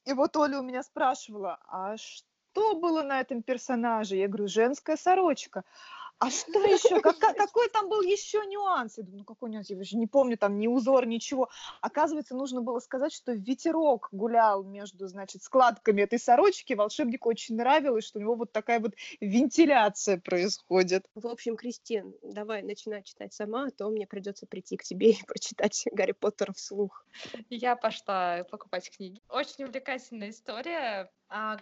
И 0.06 0.14
вот 0.14 0.36
Оля 0.38 0.60
у 0.60 0.64
меня 0.64 0.84
спрашивала, 0.84 1.60
а 1.68 1.98
что 1.98 2.76
было 2.76 3.04
на 3.04 3.22
этом 3.22 3.44
персонаже? 3.44 4.16
Я 4.16 4.28
говорю, 4.28 4.48
женская 4.48 4.98
сорочка 4.98 5.64
а 6.20 6.30
что 6.30 6.60
еще? 6.64 7.02
Как, 7.02 7.20
какой 7.20 7.70
там 7.70 7.90
был 7.90 8.02
еще 8.02 8.46
нюанс? 8.46 8.98
Я 8.98 9.04
думаю, 9.04 9.20
ну 9.20 9.26
какой 9.26 9.50
нюанс? 9.50 9.70
Я 9.70 9.78
уже 9.78 9.98
не 9.98 10.08
помню 10.08 10.38
там 10.38 10.58
ни 10.58 10.68
узор, 10.68 11.06
ничего. 11.06 11.50
Оказывается, 11.82 12.36
нужно 12.36 12.62
было 12.62 12.80
сказать, 12.80 13.14
что 13.14 13.34
ветерок 13.34 14.08
гулял 14.12 14.64
между, 14.64 15.08
значит, 15.08 15.44
складками 15.44 16.02
этой 16.02 16.20
сорочки. 16.20 16.74
Волшебнику 16.74 17.30
очень 17.30 17.56
нравилось, 17.56 18.06
что 18.06 18.20
у 18.20 18.22
него 18.22 18.36
вот 18.36 18.52
такая 18.52 18.80
вот 18.80 18.94
вентиляция 19.20 20.18
происходит. 20.18 21.06
В 21.16 21.28
общем, 21.28 21.58
Кристин, 21.58 22.14
давай 22.22 22.64
начинай 22.64 23.04
читать 23.04 23.34
сама, 23.34 23.66
а 23.68 23.72
то 23.72 23.90
мне 23.90 24.08
придется 24.08 24.46
прийти 24.46 24.78
к 24.78 24.84
тебе 24.84 25.12
и 25.12 25.24
прочитать 25.26 25.84
Гарри 25.92 26.14
Поттера 26.14 26.54
вслух. 26.54 27.06
Я 27.50 27.76
пошла 27.76 28.44
покупать 28.50 28.90
книги. 28.90 29.22
Очень 29.30 29.66
увлекательная 29.66 30.30
история 30.30 31.12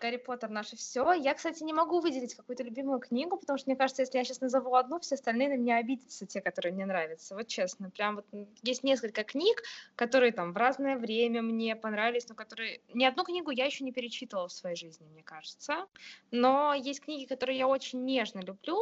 Гарри 0.01 0.17
Поттер 0.17 0.49
наше 0.49 0.75
все. 0.75 1.13
Я, 1.13 1.33
кстати, 1.33 1.63
не 1.63 1.71
могу 1.71 2.01
выделить 2.01 2.35
какую-то 2.35 2.63
любимую 2.63 2.99
книгу, 2.99 3.37
потому 3.37 3.57
что 3.57 3.69
мне 3.69 3.77
кажется, 3.77 4.01
если 4.01 4.17
я 4.17 4.23
сейчас 4.25 4.41
назову 4.41 4.75
одну, 4.75 4.99
все 4.99 5.15
остальные 5.15 5.49
на 5.49 5.57
меня 5.57 5.77
обидятся, 5.77 6.25
те, 6.25 6.41
которые 6.41 6.73
мне 6.73 6.85
нравятся. 6.85 7.35
Вот 7.35 7.47
честно, 7.47 7.89
прям 7.89 8.17
вот 8.17 8.25
есть 8.63 8.83
несколько 8.83 9.23
книг, 9.23 9.63
которые 9.95 10.33
там 10.33 10.51
в 10.51 10.57
разное 10.57 10.97
время 10.97 11.41
мне 11.41 11.75
понравились, 11.77 12.27
но 12.27 12.35
которые... 12.35 12.81
Ни 12.93 13.05
одну 13.05 13.23
книгу 13.23 13.51
я 13.51 13.65
еще 13.65 13.85
не 13.85 13.93
перечитывала 13.93 14.49
в 14.49 14.51
своей 14.51 14.75
жизни, 14.75 15.07
мне 15.07 15.23
кажется. 15.23 15.87
Но 16.31 16.73
есть 16.73 17.01
книги, 17.01 17.25
которые 17.25 17.57
я 17.57 17.67
очень 17.67 18.03
нежно 18.03 18.39
люблю, 18.39 18.77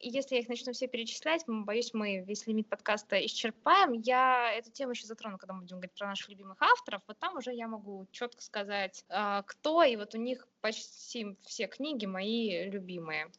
и 0.00 0.08
если 0.08 0.36
я 0.36 0.40
их 0.40 0.48
начну 0.48 0.72
все 0.72 0.88
перечислять, 0.88 1.44
боюсь, 1.46 1.92
мы 1.92 2.24
весь 2.26 2.46
лимит 2.46 2.68
подкаста 2.70 3.22
исчерпаем. 3.26 3.92
Я 3.92 4.50
эту 4.54 4.70
тему 4.70 4.92
еще 4.92 5.06
затрону, 5.06 5.36
когда 5.36 5.52
мы 5.52 5.60
будем 5.60 5.76
говорить 5.76 5.92
про 5.92 6.06
наших 6.06 6.30
любимых 6.30 6.56
авторов. 6.62 7.02
Вот 7.06 7.18
там 7.18 7.36
уже 7.36 7.52
я 7.52 7.68
могу 7.68 8.06
четко 8.10 8.42
сказать, 8.42 9.04
а, 9.10 9.42
кто, 9.42 9.82
и 9.82 9.96
вот 9.96 10.14
у 10.14 10.18
них 10.18 10.29
почти 10.60 11.36
все 11.46 11.66
книги 11.66 12.06
мои 12.06 12.70
любимые. 12.70 13.30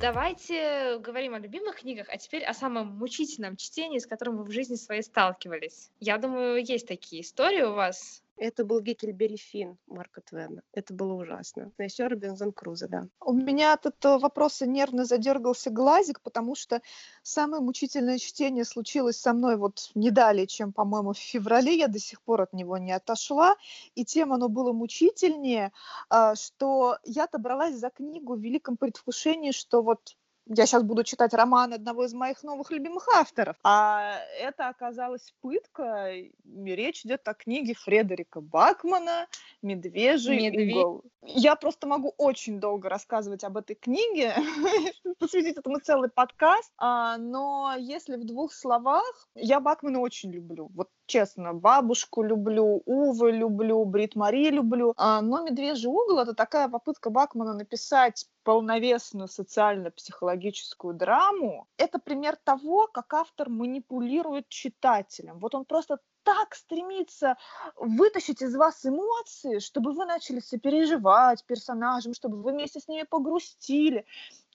Давайте 0.00 0.98
говорим 0.98 1.34
о 1.34 1.38
любимых 1.38 1.76
книгах, 1.76 2.08
а 2.10 2.18
теперь 2.18 2.44
о 2.44 2.52
самом 2.52 2.88
мучительном 2.98 3.56
чтении, 3.56 3.98
с 3.98 4.06
которым 4.06 4.36
вы 4.36 4.44
в 4.44 4.50
жизни 4.50 4.74
своей 4.74 5.02
сталкивались. 5.02 5.90
Я 6.00 6.18
думаю, 6.18 6.62
есть 6.62 6.86
такие 6.86 7.22
истории 7.22 7.62
у 7.62 7.72
вас. 7.72 8.23
Это 8.36 8.64
был 8.64 8.80
Геккельбери 8.80 9.36
Финн 9.36 9.78
Марка 9.86 10.20
Твена. 10.20 10.62
Это 10.72 10.92
было 10.92 11.14
ужасно. 11.14 11.70
Но 11.78 11.84
еще 11.84 12.06
Робинзон 12.06 12.52
Крузо, 12.52 12.88
да. 12.88 13.08
У 13.20 13.32
меня 13.32 13.72
от 13.74 13.86
этого 13.86 14.18
вопроса 14.18 14.66
нервно 14.66 15.04
задергался 15.04 15.70
глазик, 15.70 16.20
потому 16.20 16.54
что 16.56 16.82
самое 17.22 17.62
мучительное 17.62 18.18
чтение 18.18 18.64
случилось 18.64 19.20
со 19.20 19.32
мной 19.32 19.56
вот 19.56 19.90
не 19.94 20.10
далее, 20.10 20.46
чем, 20.46 20.72
по-моему, 20.72 21.12
в 21.12 21.18
феврале. 21.18 21.76
Я 21.76 21.88
до 21.88 21.98
сих 21.98 22.22
пор 22.22 22.42
от 22.42 22.52
него 22.52 22.76
не 22.76 22.92
отошла. 22.92 23.54
И 23.94 24.04
тем 24.04 24.32
оно 24.32 24.48
было 24.48 24.72
мучительнее, 24.72 25.72
а, 26.08 26.34
что 26.34 26.98
я-то 27.04 27.38
бралась 27.38 27.76
за 27.76 27.90
книгу 27.90 28.34
в 28.34 28.40
великом 28.40 28.76
предвкушении, 28.76 29.52
что 29.52 29.82
вот 29.82 30.16
я 30.46 30.66
сейчас 30.66 30.82
буду 30.82 31.04
читать 31.04 31.32
роман 31.32 31.72
одного 31.72 32.04
из 32.04 32.12
моих 32.12 32.42
новых 32.42 32.70
любимых 32.70 33.08
авторов. 33.08 33.56
А 33.62 34.18
это 34.38 34.68
оказалось 34.68 35.32
пытка. 35.40 36.12
Речь 36.44 37.04
идет 37.04 37.26
о 37.26 37.34
книге 37.34 37.74
Фредерика 37.74 38.40
Бакмана 38.40 39.26
«Медвежий 39.62 40.50
Медведь. 40.50 40.76
угол». 40.76 41.04
Я 41.22 41.56
просто 41.56 41.86
могу 41.86 42.14
очень 42.18 42.60
долго 42.60 42.88
рассказывать 42.88 43.44
об 43.44 43.56
этой 43.56 43.74
книге, 43.74 44.34
посвятить 45.18 45.56
этому 45.56 45.80
целый 45.80 46.10
подкаст, 46.10 46.70
а, 46.76 47.16
но 47.16 47.74
если 47.78 48.16
в 48.16 48.26
двух 48.26 48.52
словах, 48.52 49.28
я 49.34 49.60
Бакмана 49.60 50.00
очень 50.00 50.30
люблю. 50.30 50.70
Вот 50.74 50.90
честно, 51.06 51.54
бабушку 51.54 52.22
люблю, 52.22 52.82
Увы 52.86 53.32
люблю, 53.32 53.84
Брит 53.84 54.16
Мари 54.16 54.50
люблю, 54.50 54.92
а, 54.96 55.20
но 55.20 55.42
«Медвежий 55.42 55.90
угол»— 55.90 56.18
это 56.20 56.34
такая 56.34 56.68
попытка 56.68 57.10
Бакмана 57.10 57.54
написать 57.54 58.26
полновесную 58.42 59.28
социально-психологическую 59.28 60.94
драму, 60.94 61.66
это 61.76 61.98
пример 61.98 62.36
того, 62.36 62.86
как 62.86 63.12
автор 63.14 63.48
манипулирует 63.48 64.48
читателем. 64.48 65.38
Вот 65.38 65.54
он 65.54 65.64
просто 65.64 65.98
так 66.24 66.54
стремится 66.54 67.36
вытащить 67.76 68.42
из 68.42 68.56
вас 68.56 68.84
эмоции, 68.84 69.60
чтобы 69.60 69.92
вы 69.92 70.06
начали 70.06 70.40
сопереживать 70.40 71.44
персонажам, 71.44 72.14
чтобы 72.14 72.42
вы 72.42 72.52
вместе 72.52 72.80
с 72.80 72.88
ними 72.88 73.04
погрустили, 73.04 74.04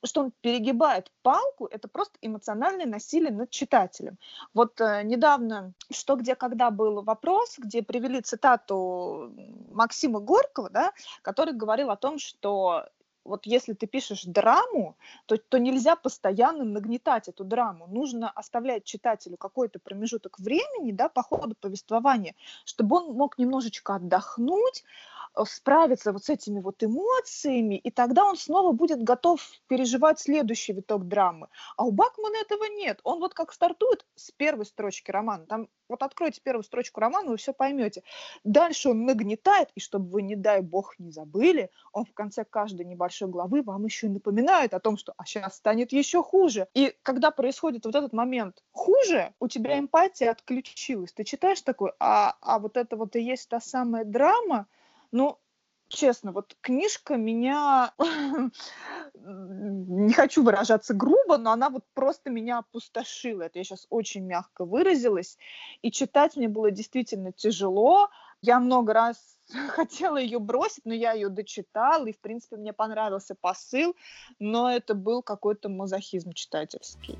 что 0.04 0.22
он 0.22 0.32
перегибает 0.42 1.12
палку, 1.22 1.66
это 1.66 1.88
просто 1.88 2.18
эмоциональное 2.22 2.86
насилие 2.86 3.32
над 3.32 3.50
читателем. 3.50 4.18
Вот 4.54 4.80
э, 4.82 5.04
недавно 5.04 5.74
«Что, 5.92 6.16
где, 6.16 6.36
когда» 6.36 6.72
был 6.72 7.04
вопрос, 7.04 7.56
где 7.58 7.82
привели 7.84 8.22
цитату 8.22 9.34
Максима 9.72 10.20
Горького, 10.20 10.70
да, 10.70 10.92
который 11.22 11.54
говорил 11.54 11.90
о 11.92 11.98
том, 11.98 12.18
что 12.18 12.86
вот 13.26 13.46
если 13.46 13.74
ты 13.74 13.88
пишешь 13.88 14.24
драму, 14.24 14.98
то, 15.26 15.38
то 15.38 15.60
нельзя 15.60 15.96
постоянно 15.96 16.64
нагнетать 16.64 17.28
эту 17.28 17.44
драму. 17.44 17.88
Нужно 17.88 18.30
оставлять 18.30 18.84
читателю 18.84 19.38
какой-то 19.38 19.80
промежуток 19.80 20.40
времени 20.40 20.92
да, 20.92 21.10
по 21.10 21.24
ходу 21.24 21.56
повествования, 21.60 22.36
чтобы 22.66 22.98
он 22.98 23.14
мог 23.14 23.38
немножечко 23.38 23.96
отдохнуть, 23.96 24.84
э, 25.36 25.44
справиться 25.46 26.12
вот 26.12 26.24
с 26.26 26.30
этими 26.30 26.60
вот 26.60 26.84
эмоциями, 26.84 27.76
и 27.76 27.92
тогда 27.92 28.26
он 28.26 28.38
снова 28.38 28.72
будет 28.72 29.04
готов 29.04 29.42
переживать 29.68 30.20
следующий 30.20 30.74
виток 30.74 31.08
драмы. 31.08 31.48
А 31.78 31.84
у 31.86 31.92
Бакмана 31.92 32.38
этого 32.38 32.64
нет. 32.66 33.00
Он 33.04 33.20
вот 33.20 33.34
как 33.34 33.54
стартует 33.54 34.06
с 34.16 34.32
первой 34.32 34.66
строчки 34.66 35.12
романа, 35.12 35.46
там 35.46 35.68
вот 35.90 36.04
откройте 36.04 36.40
первую 36.42 36.64
строчку 36.64 37.02
романа, 37.02 37.32
вы 37.32 37.38
все 37.38 37.52
поймете. 37.52 38.04
Дальше 38.44 38.90
он 38.90 39.06
нагнетает, 39.06 39.70
и 39.76 39.80
чтобы 39.80 40.10
вы, 40.12 40.22
не 40.22 40.36
дай 40.36 40.62
бог, 40.62 40.98
не 41.00 41.12
забыли, 41.12 41.72
он 41.92 42.06
в 42.06 42.14
конце 42.14 42.46
каждой 42.46 42.86
небольшой 42.86 43.19
главы 43.28 43.62
вам 43.62 43.86
еще 43.86 44.08
и 44.08 44.12
напоминает 44.12 44.74
о 44.74 44.80
том, 44.80 44.98
что 44.98 45.14
а 45.18 45.26
сейчас 45.26 45.58
станет 45.58 45.92
еще 45.92 46.24
хуже. 46.24 46.68
И 46.74 46.96
когда 47.04 47.32
происходит 47.32 47.86
вот 47.86 47.96
этот 47.96 48.14
момент 48.14 48.64
хуже, 48.72 49.34
у 49.40 49.48
тебя 49.48 49.80
эмпатия 49.80 50.32
отключилась. 50.32 51.14
Ты 51.14 51.24
читаешь 51.24 51.62
такой, 51.62 51.92
а, 52.00 52.36
а 52.42 52.60
вот 52.60 52.78
это 52.78 52.96
вот 52.96 53.16
и 53.16 53.22
есть 53.22 53.50
та 53.50 53.60
самая 53.60 54.06
драма, 54.06 54.68
ну, 55.12 55.40
честно, 55.90 56.32
вот 56.32 56.56
книжка 56.62 57.18
меня, 57.18 57.94
не 59.14 60.14
хочу 60.14 60.44
выражаться 60.44 60.94
грубо, 60.94 61.38
но 61.38 61.52
она 61.52 61.70
вот 61.70 61.84
просто 61.94 62.30
меня 62.30 62.60
опустошила. 62.60 63.44
Это 63.44 63.60
я 63.60 63.64
сейчас 63.64 63.88
очень 63.90 64.24
мягко 64.24 64.66
выразилась. 64.66 65.38
И 65.82 65.92
читать 65.92 66.38
мне 66.38 66.48
было 66.48 66.72
действительно 66.72 67.34
тяжело. 67.34 68.10
Я 68.42 68.60
много 68.60 68.94
раз 68.94 69.18
хотела 69.70 70.18
ее 70.18 70.40
бросить, 70.40 70.86
но 70.86 70.94
я 70.94 71.14
ее 71.14 71.30
дочитала, 71.30 72.06
и, 72.06 72.14
в 72.14 72.20
принципе, 72.20 72.58
мне 72.58 72.74
понравился 72.74 73.36
посыл, 73.36 73.96
но 74.40 74.72
это 74.72 74.94
был 74.94 75.22
какой-то 75.22 75.70
мазохизм 75.70 76.34
читательский. 76.34 77.18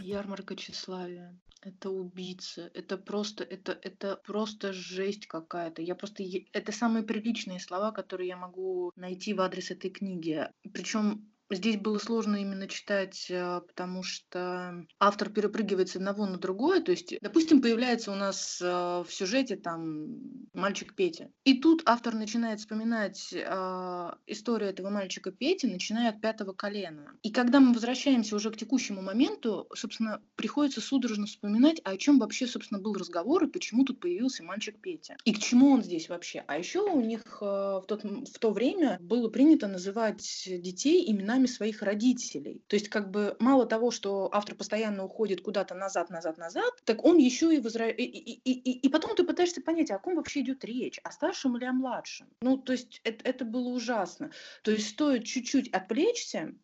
Ярмарка 0.00 0.54
тщеславия 0.54 1.34
это 1.66 1.90
убийца, 1.90 2.70
это 2.74 2.96
просто, 2.96 3.42
это, 3.42 3.76
это 3.82 4.20
просто 4.24 4.72
жесть 4.72 5.26
какая-то. 5.26 5.82
Я 5.82 5.96
просто, 5.96 6.22
это 6.52 6.70
самые 6.70 7.02
приличные 7.02 7.58
слова, 7.58 7.90
которые 7.90 8.28
я 8.28 8.36
могу 8.36 8.92
найти 8.94 9.34
в 9.34 9.40
адрес 9.40 9.72
этой 9.72 9.90
книги. 9.90 10.48
Причем 10.72 11.28
Здесь 11.50 11.76
было 11.76 11.98
сложно 11.98 12.36
именно 12.36 12.66
читать, 12.66 13.30
а, 13.30 13.60
потому 13.60 14.02
что 14.02 14.84
автор 14.98 15.30
перепрыгивает 15.30 15.88
с 15.88 15.96
одного 15.96 16.26
на 16.26 16.38
другое. 16.38 16.80
То 16.80 16.90
есть, 16.90 17.14
допустим, 17.20 17.62
появляется 17.62 18.10
у 18.10 18.16
нас 18.16 18.60
а, 18.62 19.04
в 19.04 19.12
сюжете 19.12 19.56
там 19.56 20.08
мальчик 20.54 20.94
Петя. 20.94 21.30
И 21.44 21.60
тут 21.60 21.82
автор 21.86 22.14
начинает 22.14 22.60
вспоминать 22.60 23.32
э, 23.32 24.10
историю 24.26 24.70
этого 24.70 24.90
мальчика 24.90 25.30
Пети, 25.30 25.66
начиная 25.66 26.10
от 26.10 26.20
пятого 26.20 26.52
колена. 26.52 27.12
И 27.22 27.30
когда 27.30 27.60
мы 27.60 27.72
возвращаемся 27.74 28.34
уже 28.34 28.50
к 28.50 28.56
текущему 28.56 29.02
моменту, 29.02 29.68
собственно, 29.74 30.22
приходится 30.34 30.80
судорожно 30.80 31.26
вспоминать, 31.26 31.80
а 31.84 31.90
о 31.90 31.96
чем 31.96 32.18
вообще, 32.18 32.46
собственно, 32.46 32.80
был 32.80 32.94
разговор 32.94 33.44
и 33.44 33.50
почему 33.50 33.84
тут 33.84 34.00
появился 34.00 34.42
мальчик 34.42 34.80
Петя. 34.80 35.16
И 35.24 35.34
к 35.34 35.38
чему 35.38 35.70
он 35.70 35.82
здесь 35.82 36.08
вообще. 36.08 36.42
А 36.46 36.58
еще 36.58 36.80
у 36.80 37.00
них 37.00 37.22
в, 37.40 37.84
тот, 37.86 38.02
в 38.02 38.38
то 38.38 38.50
время 38.50 38.98
было 39.00 39.28
принято 39.28 39.68
называть 39.68 40.44
детей 40.46 41.10
имена 41.10 41.35
именами 41.36 41.46
своих 41.46 41.82
родителей. 41.82 42.62
То 42.66 42.76
есть 42.76 42.88
как 42.88 43.10
бы 43.10 43.36
мало 43.38 43.66
того, 43.66 43.90
что 43.90 44.28
автор 44.32 44.54
постоянно 44.54 45.04
уходит 45.04 45.40
куда-то 45.42 45.74
назад, 45.74 46.10
назад, 46.10 46.38
назад, 46.38 46.72
так 46.84 47.04
он 47.04 47.18
еще 47.18 47.54
и 47.54 47.60
возвращается. 47.60 48.02
И, 48.02 48.04
и, 48.04 48.52
и, 48.52 48.78
и 48.86 48.88
потом 48.88 49.14
ты 49.14 49.24
пытаешься 49.24 49.60
понять, 49.60 49.90
о 49.90 49.98
ком 49.98 50.16
вообще 50.16 50.40
идет 50.40 50.64
речь, 50.64 50.98
о 51.02 51.12
старшем 51.12 51.56
или 51.56 51.64
о 51.64 51.72
младшем. 51.72 52.28
Ну, 52.40 52.56
то 52.56 52.72
есть 52.72 53.00
это, 53.04 53.28
это 53.28 53.44
было 53.44 53.68
ужасно. 53.68 54.30
То 54.62 54.70
есть 54.70 54.88
стоит 54.88 55.24
чуть-чуть 55.24 55.68
отвлечься, 55.68 56.54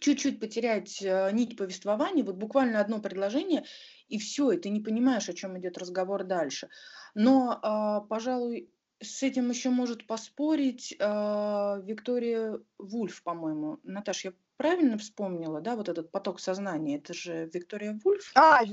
чуть-чуть 0.00 0.40
потерять 0.40 1.02
э, 1.02 1.30
нить 1.32 1.56
повествования, 1.56 2.24
вот 2.24 2.36
буквально 2.36 2.80
одно 2.80 3.00
предложение, 3.00 3.64
и 4.08 4.18
все, 4.18 4.52
и 4.52 4.58
ты 4.58 4.70
не 4.70 4.80
понимаешь, 4.80 5.28
о 5.28 5.34
чем 5.34 5.58
идет 5.58 5.78
разговор 5.78 6.24
дальше. 6.24 6.68
Но, 7.14 7.60
э, 7.62 8.08
пожалуй, 8.08 8.70
с 9.00 9.22
этим 9.22 9.50
еще 9.50 9.70
может 9.70 10.06
поспорить 10.06 10.94
э, 10.98 11.82
Виктория 11.84 12.60
Вульф, 12.78 13.22
по-моему. 13.22 13.78
Наташ, 13.84 14.24
я 14.24 14.32
правильно 14.58 14.98
вспомнила, 14.98 15.60
да, 15.60 15.76
вот 15.76 15.88
этот 15.88 16.10
поток 16.10 16.40
сознания? 16.40 16.96
Это 16.96 17.14
же 17.14 17.48
Виктория 17.54 17.98
Вульф? 18.04 18.32
А, 18.34 18.64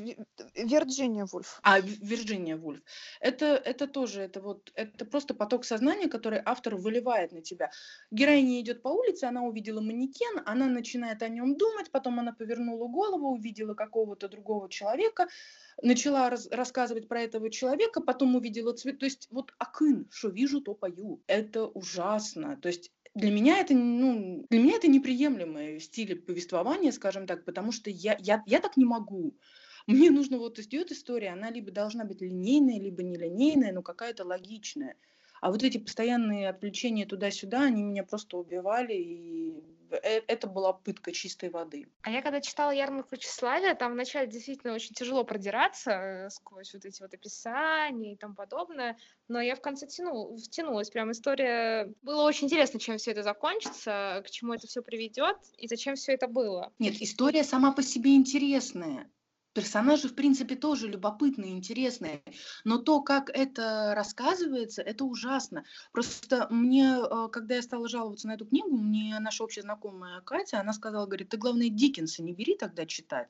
Вирджиния 0.56 1.28
Вульф. 1.32 1.60
А, 1.62 1.80
Вирджиния 1.80 2.58
Вульф. 2.58 2.82
Это, 3.20 3.46
это 3.46 3.88
тоже, 3.88 4.22
это 4.22 4.42
вот, 4.42 4.72
это 4.74 5.06
просто 5.06 5.36
поток 5.36 5.64
сознания, 5.64 6.10
который 6.10 6.42
автор 6.44 6.76
выливает 6.76 7.32
на 7.32 7.42
тебя. 7.42 7.70
Героиня 8.10 8.60
идет 8.62 8.82
по 8.82 8.90
улице, 8.90 9.26
она 9.26 9.44
увидела 9.44 9.80
манекен, 9.80 10.42
она 10.46 10.66
начинает 10.66 11.22
о 11.22 11.30
нем 11.30 11.56
думать, 11.56 11.92
потом 11.92 12.20
она 12.20 12.34
повернула 12.34 12.88
голову, 12.88 13.30
увидела 13.30 13.76
какого-то 13.76 14.28
другого 14.28 14.68
человека, 14.70 15.28
начала 15.82 16.30
раз, 16.30 16.48
рассказывать 16.52 17.08
про 17.08 17.22
этого 17.22 17.50
человека, 17.50 18.02
потом 18.02 18.36
увидела 18.36 18.74
цвет. 18.74 19.00
То 19.00 19.06
есть 19.06 19.28
вот 19.32 19.54
акын, 19.58 20.08
что 20.12 20.30
вижу, 20.30 20.62
то 20.62 20.74
пою. 20.74 21.22
Это 21.28 21.66
ужасно. 21.66 22.58
То 22.58 22.68
есть 22.68 22.92
для 23.14 23.32
меня 23.32 23.60
это, 23.60 23.74
ну, 23.74 24.46
для 24.50 24.60
меня 24.60 24.76
это 24.76 24.88
неприемлемый 24.88 25.80
стиль 25.80 26.16
повествования, 26.16 26.92
скажем 26.92 27.28
так, 27.28 27.46
потому 27.46 27.72
что 27.72 27.90
я, 27.90 28.18
я, 28.20 28.44
я 28.46 28.60
так 28.60 28.78
не 28.78 28.86
могу. 28.86 29.38
Мне 29.88 30.10
нужно 30.10 30.38
вот 30.38 30.60
идет 30.60 30.92
история, 30.92 31.30
она 31.30 31.52
либо 31.52 31.72
должна 31.72 32.06
быть 32.06 32.22
линейная, 32.22 32.80
либо 32.80 33.04
нелинейная, 33.04 33.72
но 33.72 33.84
какая-то 33.84 34.26
логичная. 34.26 34.96
А 35.42 35.52
вот 35.52 35.64
эти 35.64 35.78
постоянные 35.78 36.50
отвлечения 36.50 37.06
туда-сюда, 37.06 37.64
они 37.64 37.84
меня 37.84 38.04
просто 38.04 38.38
убивали, 38.38 38.94
и 38.96 39.64
это 40.02 40.48
была 40.48 40.74
пытка 40.74 41.12
чистой 41.12 41.50
воды. 41.50 41.88
А 42.02 42.12
я 42.12 42.22
когда 42.22 42.42
читала 42.42 42.72
«Ярмарку 42.72 43.18
тщеславия», 43.18 43.76
там 43.76 43.94
вначале 43.94 44.28
действительно 44.28 44.74
очень 44.74 44.94
тяжело 44.94 45.24
продираться 45.24 45.92
э, 45.92 46.30
сквозь 46.30 46.74
вот 46.74 46.86
эти 46.86 47.02
вот 47.02 47.14
описания 47.14 48.14
и 48.14 48.16
тому 48.18 48.36
подобное, 48.36 48.98
но 49.28 49.42
я 49.42 49.56
в 49.56 49.62
конце 49.62 49.88
тяну, 49.88 50.36
втянулась. 50.38 50.90
Прям 50.90 51.12
история... 51.12 51.94
Было 52.02 52.24
очень 52.24 52.46
интересно, 52.46 52.80
чем 52.80 52.98
все 52.98 53.12
это 53.12 53.24
закончится, 53.24 54.24
к 54.26 54.30
чему 54.30 54.54
это 54.54 54.68
все 54.68 54.82
приведет 54.82 55.38
и 55.58 55.68
зачем 55.68 55.96
все 55.96 56.14
это 56.14 56.28
было. 56.28 56.72
Нет, 56.80 57.02
история 57.02 57.44
сама 57.44 57.72
по 57.72 57.82
себе 57.82 58.16
интересная. 58.16 59.10
Персонажи, 59.56 60.10
в 60.10 60.16
принципе, 60.16 60.56
тоже 60.56 60.90
любопытные, 60.90 61.54
интересные, 61.54 62.22
но 62.66 62.78
то, 62.78 63.02
как 63.02 63.30
это 63.30 63.94
рассказывается, 63.96 64.82
это 64.82 65.06
ужасно. 65.06 65.64
Просто 65.94 66.48
мне, 66.50 66.98
э, 67.00 67.30
когда 67.32 67.56
я 67.56 67.62
стала 67.62 67.88
жаловаться 67.88 68.28
на 68.28 68.34
эту 68.34 68.46
книгу, 68.46 68.76
мне 68.76 69.18
наша 69.20 69.46
общая 69.46 69.62
знакомая 69.62 70.20
Катя, 70.20 70.60
она 70.60 70.74
сказала, 70.74 71.06
говорит, 71.06 71.30
ты, 71.30 71.38
главное, 71.38 71.70
Диккенса 71.70 72.22
не 72.22 72.34
бери 72.34 72.58
тогда 72.58 72.86
читать, 72.86 73.30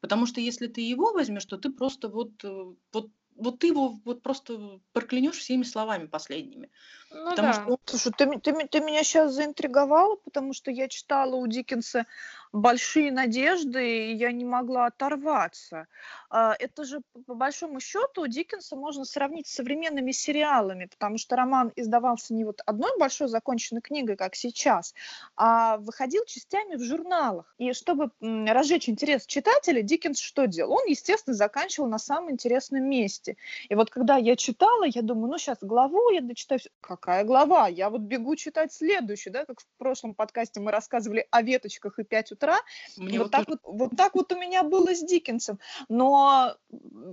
потому 0.00 0.26
что 0.26 0.40
если 0.40 0.68
ты 0.68 0.80
его 0.80 1.12
возьмешь, 1.12 1.44
то 1.44 1.58
ты 1.58 1.70
просто 1.70 2.08
вот, 2.08 2.44
э, 2.44 2.74
вот 2.92 3.10
вот 3.36 3.58
ты 3.58 3.68
его 3.68 4.00
вот 4.04 4.22
просто 4.22 4.80
проклянешь 4.92 5.38
всеми 5.38 5.64
словами 5.64 6.06
последними. 6.06 6.70
Ну 7.10 7.30
потому 7.30 7.48
да. 7.48 7.52
что... 7.54 7.78
Слушай, 7.84 8.12
ты, 8.16 8.38
ты, 8.38 8.68
ты 8.68 8.80
меня 8.80 9.02
сейчас 9.02 9.34
заинтриговала, 9.34 10.16
потому 10.16 10.52
что 10.52 10.70
я 10.70 10.88
читала 10.88 11.34
у 11.34 11.46
Диккенса 11.46 12.06
большие 12.54 13.10
надежды, 13.10 14.10
и 14.10 14.14
я 14.14 14.30
не 14.30 14.44
могла 14.44 14.86
оторваться. 14.86 15.88
А, 16.30 16.54
это 16.56 16.84
же, 16.84 17.00
по 17.26 17.34
большому 17.34 17.80
счету, 17.80 18.28
Диккенса 18.28 18.76
можно 18.76 19.04
сравнить 19.04 19.48
с 19.48 19.54
современными 19.54 20.12
сериалами, 20.12 20.86
потому 20.86 21.18
что 21.18 21.34
роман 21.34 21.72
издавался 21.74 22.32
не 22.32 22.44
вот 22.44 22.60
одной 22.64 22.96
большой 22.96 23.26
законченной 23.26 23.82
книгой, 23.82 24.16
как 24.16 24.36
сейчас, 24.36 24.94
а 25.36 25.78
выходил 25.78 26.24
частями 26.26 26.76
в 26.76 26.82
журналах. 26.84 27.52
И 27.58 27.72
чтобы 27.72 28.10
разжечь 28.20 28.88
интерес 28.88 29.26
читателя, 29.26 29.82
Диккенс 29.82 30.20
что 30.20 30.46
делал? 30.46 30.74
Он, 30.74 30.86
естественно, 30.86 31.34
заканчивал 31.34 31.88
на 31.88 31.98
самом 31.98 32.30
интересном 32.30 32.88
месте. 32.88 33.36
И 33.68 33.74
вот 33.74 33.90
когда 33.90 34.16
я 34.16 34.36
читала, 34.36 34.84
я 34.84 35.02
думаю, 35.02 35.32
ну 35.32 35.38
сейчас 35.38 35.58
главу 35.60 36.10
я 36.10 36.20
дочитаю. 36.20 36.60
Какая 36.80 37.24
глава? 37.24 37.66
Я 37.66 37.90
вот 37.90 38.02
бегу 38.02 38.36
читать 38.36 38.72
следующую, 38.72 39.32
да, 39.32 39.44
как 39.44 39.60
в 39.60 39.66
прошлом 39.76 40.14
подкасте 40.14 40.60
мы 40.60 40.70
рассказывали 40.70 41.26
о 41.32 41.42
веточках 41.42 41.98
и 41.98 42.04
5 42.04 42.32
утра 42.32 42.43
утра. 42.44 42.60
Мне 42.96 43.18
вот, 43.18 43.24
вот, 43.24 43.30
так 43.32 43.48
вот, 43.48 43.60
вот 43.64 43.96
так 43.96 44.14
вот 44.14 44.32
у 44.32 44.38
меня 44.38 44.62
было 44.62 44.94
с 44.94 45.00
Диккенсом. 45.00 45.58
Но 45.88 46.54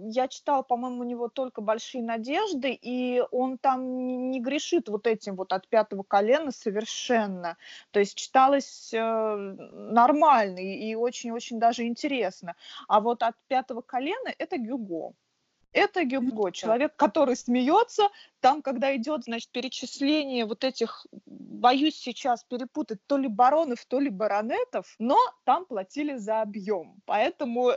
я 0.06 0.28
читала, 0.28 0.62
по-моему, 0.62 1.02
у 1.02 1.06
него 1.06 1.28
только 1.28 1.62
«Большие 1.62 2.04
надежды», 2.04 2.72
и 2.72 3.24
он 3.32 3.58
там 3.58 4.30
не 4.32 4.40
грешит 4.40 4.90
вот 4.90 5.08
этим 5.08 5.36
вот 5.36 5.54
от 5.54 5.68
пятого 5.68 6.04
колена 6.04 6.52
совершенно. 6.52 7.58
То 7.92 8.00
есть 8.00 8.16
читалось 8.16 8.94
э, 8.94 9.36
нормально 9.72 10.60
и 10.60 10.96
очень-очень 10.96 11.60
даже 11.60 11.84
интересно. 11.84 12.56
А 12.88 13.00
вот 13.00 13.24
от 13.24 13.36
пятого 13.48 13.82
колена 13.82 14.34
это 14.38 14.58
Гюго. 14.58 15.14
Это 15.74 16.04
Гюго, 16.04 16.52
человек, 16.52 16.96
который 16.96 17.36
смеется. 17.36 18.10
Там, 18.42 18.62
когда 18.62 18.96
идет, 18.96 19.24
значит, 19.24 19.50
перечисление 19.52 20.46
вот 20.46 20.64
этих, 20.64 21.06
боюсь 21.26 21.96
сейчас 21.96 22.44
перепутать, 22.44 23.00
то 23.08 23.18
ли 23.18 23.28
баронов, 23.28 23.86
то 23.86 24.00
ли 24.00 24.10
баронетов, 24.10 24.96
но 25.00 25.18
там 25.46 25.66
платили 25.66 26.18
за 26.18 26.42
объем. 26.42 27.02
Поэтому 27.06 27.72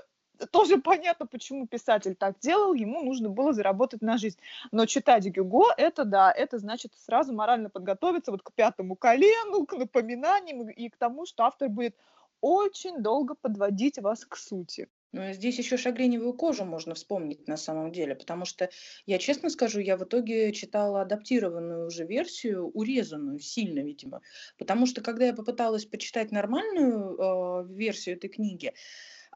тоже 0.51 0.79
понятно, 0.79 1.27
почему 1.27 1.67
писатель 1.67 2.17
так 2.17 2.39
делал, 2.41 2.75
ему 2.75 3.03
нужно 3.03 3.29
было 3.29 3.53
заработать 3.53 4.03
на 4.03 4.19
жизнь. 4.19 4.39
Но 4.73 4.87
читать 4.87 5.27
Гюго, 5.27 5.67
это 5.77 6.05
да, 6.05 6.33
это 6.33 6.59
значит 6.59 6.93
сразу 6.97 7.33
морально 7.33 7.71
подготовиться 7.71 8.33
вот 8.33 8.43
к 8.43 8.53
пятому 8.53 8.97
колену, 8.97 9.67
к 9.67 9.73
напоминаниям 9.75 10.69
и 10.69 10.89
к 10.89 10.97
тому, 10.97 11.27
что 11.27 11.45
автор 11.45 11.69
будет 11.69 11.97
очень 12.41 13.03
долго 13.03 13.35
подводить 13.35 13.99
вас 13.99 14.25
к 14.25 14.37
сути. 14.37 14.89
Ну, 15.15 15.33
здесь 15.33 15.59
еще 15.59 15.77
шагреневую 15.77 16.35
кожу 16.35 16.65
можно 16.65 16.97
вспомнить 16.97 17.47
на 17.47 17.57
самом 17.57 17.93
деле, 17.93 18.17
потому 18.17 18.45
что, 18.45 18.69
я 19.07 19.19
честно 19.19 19.49
скажу, 19.49 19.79
я 19.79 19.97
в 19.97 20.03
итоге 20.03 20.53
читала 20.53 21.03
адаптированную 21.03 21.87
уже 21.87 22.05
версию, 22.05 22.67
урезанную 22.75 23.39
сильно, 23.39 23.79
видимо, 23.79 24.23
потому 24.59 24.87
что 24.87 25.03
когда 25.03 25.27
я 25.27 25.33
попыталась 25.33 25.87
почитать 25.87 26.33
нормальную 26.33 27.17
э, 27.17 27.67
версию 27.73 28.17
этой 28.17 28.29
книги, 28.29 28.73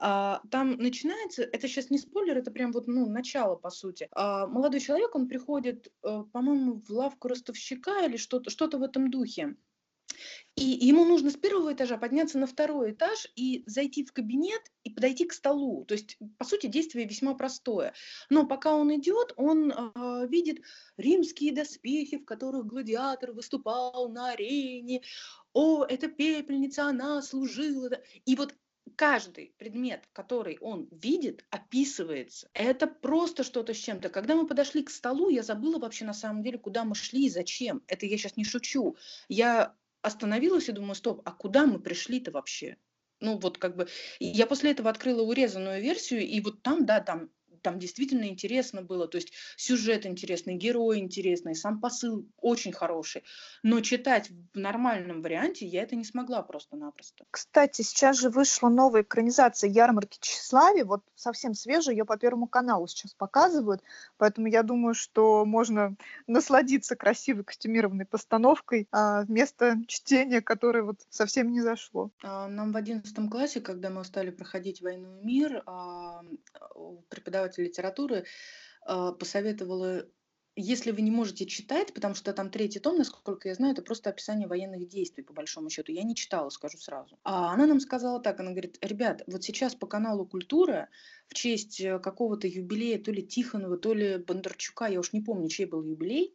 а, 0.01 0.41
там 0.51 0.79
начинается, 0.79 1.43
это 1.45 1.69
сейчас 1.69 1.91
не 1.91 1.99
спойлер, 1.99 2.39
это 2.39 2.51
прям 2.51 2.73
вот, 2.73 2.89
ну, 2.89 3.09
начало, 3.09 3.55
по 3.55 3.71
сути. 3.71 4.09
А, 4.11 4.49
молодой 4.49 4.81
человек, 4.81 5.15
он 5.15 5.29
приходит, 5.29 5.93
а, 6.03 6.25
по-моему, 6.25 6.83
в 6.89 6.91
лавку 6.91 7.29
ростовщика 7.29 8.05
или 8.05 8.17
что-то 8.17 8.51
что 8.51 8.67
в 8.67 8.83
этом 8.83 9.13
духе. 9.13 9.55
И 10.59 10.87
ему 10.87 11.05
нужно 11.05 11.31
с 11.31 11.37
первого 11.37 11.73
этажа 11.73 11.97
подняться 11.97 12.37
на 12.37 12.49
второй 12.49 12.91
этаж 12.91 13.31
и 13.37 13.63
зайти 13.67 14.05
в 14.05 14.13
кабинет 14.13 14.61
и 14.83 14.91
подойти 14.91 15.25
к 15.25 15.33
столу. 15.33 15.85
То 15.85 15.95
есть, 15.95 16.19
по 16.37 16.45
сути, 16.45 16.67
действие 16.67 17.07
весьма 17.07 17.35
простое. 17.35 17.95
Но 18.29 18.45
пока 18.45 18.75
он 18.75 18.93
идет, 18.97 19.33
он 19.37 19.71
э, 19.71 20.27
видит 20.29 20.63
римские 20.97 21.53
доспехи, 21.53 22.19
в 22.19 22.25
которых 22.25 22.67
гладиатор 22.67 23.33
выступал 23.33 24.09
на 24.09 24.33
арене. 24.33 25.03
О, 25.53 25.85
это 25.85 26.09
пепельница, 26.09 26.87
она 26.87 27.23
служила. 27.23 27.91
И 28.25 28.35
вот 28.35 28.53
каждый 28.97 29.55
предмет, 29.59 30.09
который 30.13 30.59
он 30.61 30.89
видит, 30.91 31.45
описывается. 31.51 32.51
Это 32.53 32.89
просто 32.89 33.45
что-то 33.45 33.75
с 33.75 33.77
чем-то. 33.77 34.09
Когда 34.09 34.35
мы 34.35 34.45
подошли 34.45 34.83
к 34.83 34.91
столу, 34.91 35.29
я 35.29 35.45
забыла 35.45 35.79
вообще 35.79 36.05
на 36.05 36.15
самом 36.15 36.43
деле, 36.43 36.59
куда 36.59 36.83
мы 36.85 36.97
шли 36.97 37.27
и 37.27 37.31
зачем. 37.31 37.81
Это 37.87 38.07
я 38.07 38.19
сейчас 38.19 38.37
не 38.37 38.45
шучу. 38.45 38.97
Я 39.29 39.77
остановилась 40.03 40.69
и 40.69 40.73
думаю, 40.73 40.95
стоп, 40.95 41.23
а 41.25 41.33
куда 41.33 41.67
мы 41.67 41.81
пришли-то 41.81 42.31
вообще? 42.31 42.77
Ну 43.21 43.39
вот 43.39 43.59
как 43.59 43.77
бы, 43.77 43.89
я 44.21 44.47
после 44.47 44.71
этого 44.71 44.91
открыла 44.91 45.23
урезанную 45.23 45.83
версию, 45.83 46.27
и 46.27 46.41
вот 46.41 46.63
там, 46.63 46.87
да, 46.87 47.01
там 47.01 47.31
там 47.63 47.79
действительно 47.79 48.29
интересно 48.29 48.83
было, 48.83 49.09
то 49.09 49.17
есть 49.17 49.33
сюжет 49.57 50.07
интересный, 50.07 50.55
герой 50.55 50.99
интересный, 50.99 51.55
сам 51.55 51.81
посыл 51.81 52.27
очень 52.41 52.73
хороший, 52.73 53.25
но 53.63 53.81
читать 53.81 54.31
в 54.55 54.59
нормальном 54.59 55.23
варианте 55.23 55.67
я 55.67 55.83
это 55.83 55.97
не 55.97 56.05
смогла 56.05 56.43
просто-напросто. 56.43 57.25
Кстати, 57.31 57.83
сейчас 57.83 58.19
же 58.19 58.31
вышла 58.31 58.69
новая 58.69 59.03
экранизация 59.03 59.71
«Ярмарки 59.71 60.19
тщеславия», 60.21 60.85
вот 60.85 61.03
совсем 61.15 61.55
свежая, 61.55 61.95
ее 61.95 62.05
по 62.05 62.17
Первому 62.17 62.47
каналу 62.47 62.87
сейчас 62.87 63.15
показывают, 63.15 63.83
поэтому 64.17 64.49
я 64.49 64.63
думаю, 64.63 64.95
что 64.95 65.45
можно 65.45 65.97
насладиться 66.27 66.97
красивой 66.97 67.45
костюмированной 67.45 68.07
постановкой 68.07 68.89
а, 68.93 69.23
вместо 69.23 69.77
чтения, 69.87 70.41
которое 70.41 70.83
вот 70.83 71.01
совсем 71.09 71.53
не 71.53 71.61
зашло. 71.61 72.11
А, 72.23 72.49
нам 72.49 72.73
в 72.73 72.77
одиннадцатом 72.77 73.29
классе, 73.29 73.61
когда 73.61 73.91
мы 73.91 74.05
стали 74.05 74.31
проходить 74.31 74.83
«Войну 74.83 75.21
и 75.21 75.25
мир», 75.25 75.63
а, 75.67 76.23
преподаватель 77.09 77.48
преподаватель 77.49 77.65
литературы 77.65 78.25
э, 78.87 79.13
посоветовала, 79.19 80.07
если 80.57 80.91
вы 80.91 81.03
не 81.03 81.11
можете 81.11 81.47
читать, 81.47 81.95
потому 81.95 82.15
что 82.15 82.33
там 82.33 82.51
третий 82.51 82.81
том, 82.81 82.99
насколько 82.99 83.49
я 83.49 83.55
знаю, 83.55 83.73
это 83.73 83.83
просто 83.83 84.11
описание 84.11 84.49
военных 84.49 84.89
действий, 84.89 85.23
по 85.23 85.33
большому 85.33 85.71
счету. 85.71 85.93
Я 85.93 86.03
не 86.03 86.15
читала, 86.15 86.51
скажу 86.51 86.79
сразу. 86.79 87.19
А 87.23 87.53
она 87.53 87.67
нам 87.67 87.81
сказала 87.81 88.21
так, 88.21 88.41
она 88.41 88.51
говорит, 88.51 88.79
ребят, 88.83 89.23
вот 89.27 89.45
сейчас 89.45 89.75
по 89.75 89.87
каналу 89.87 90.27
«Культура» 90.27 90.89
в 91.29 91.35
честь 91.35 91.81
э, 91.81 91.99
какого-то 91.99 92.47
юбилея, 92.47 92.99
то 92.99 93.13
ли 93.13 93.23
Тихонова, 93.23 93.79
то 93.79 93.95
ли 93.95 94.19
Бондарчука, 94.19 94.87
я 94.87 95.01
уж 95.01 95.13
не 95.13 95.21
помню, 95.21 95.49
чей 95.49 95.67
был 95.67 95.83
юбилей, 95.83 96.35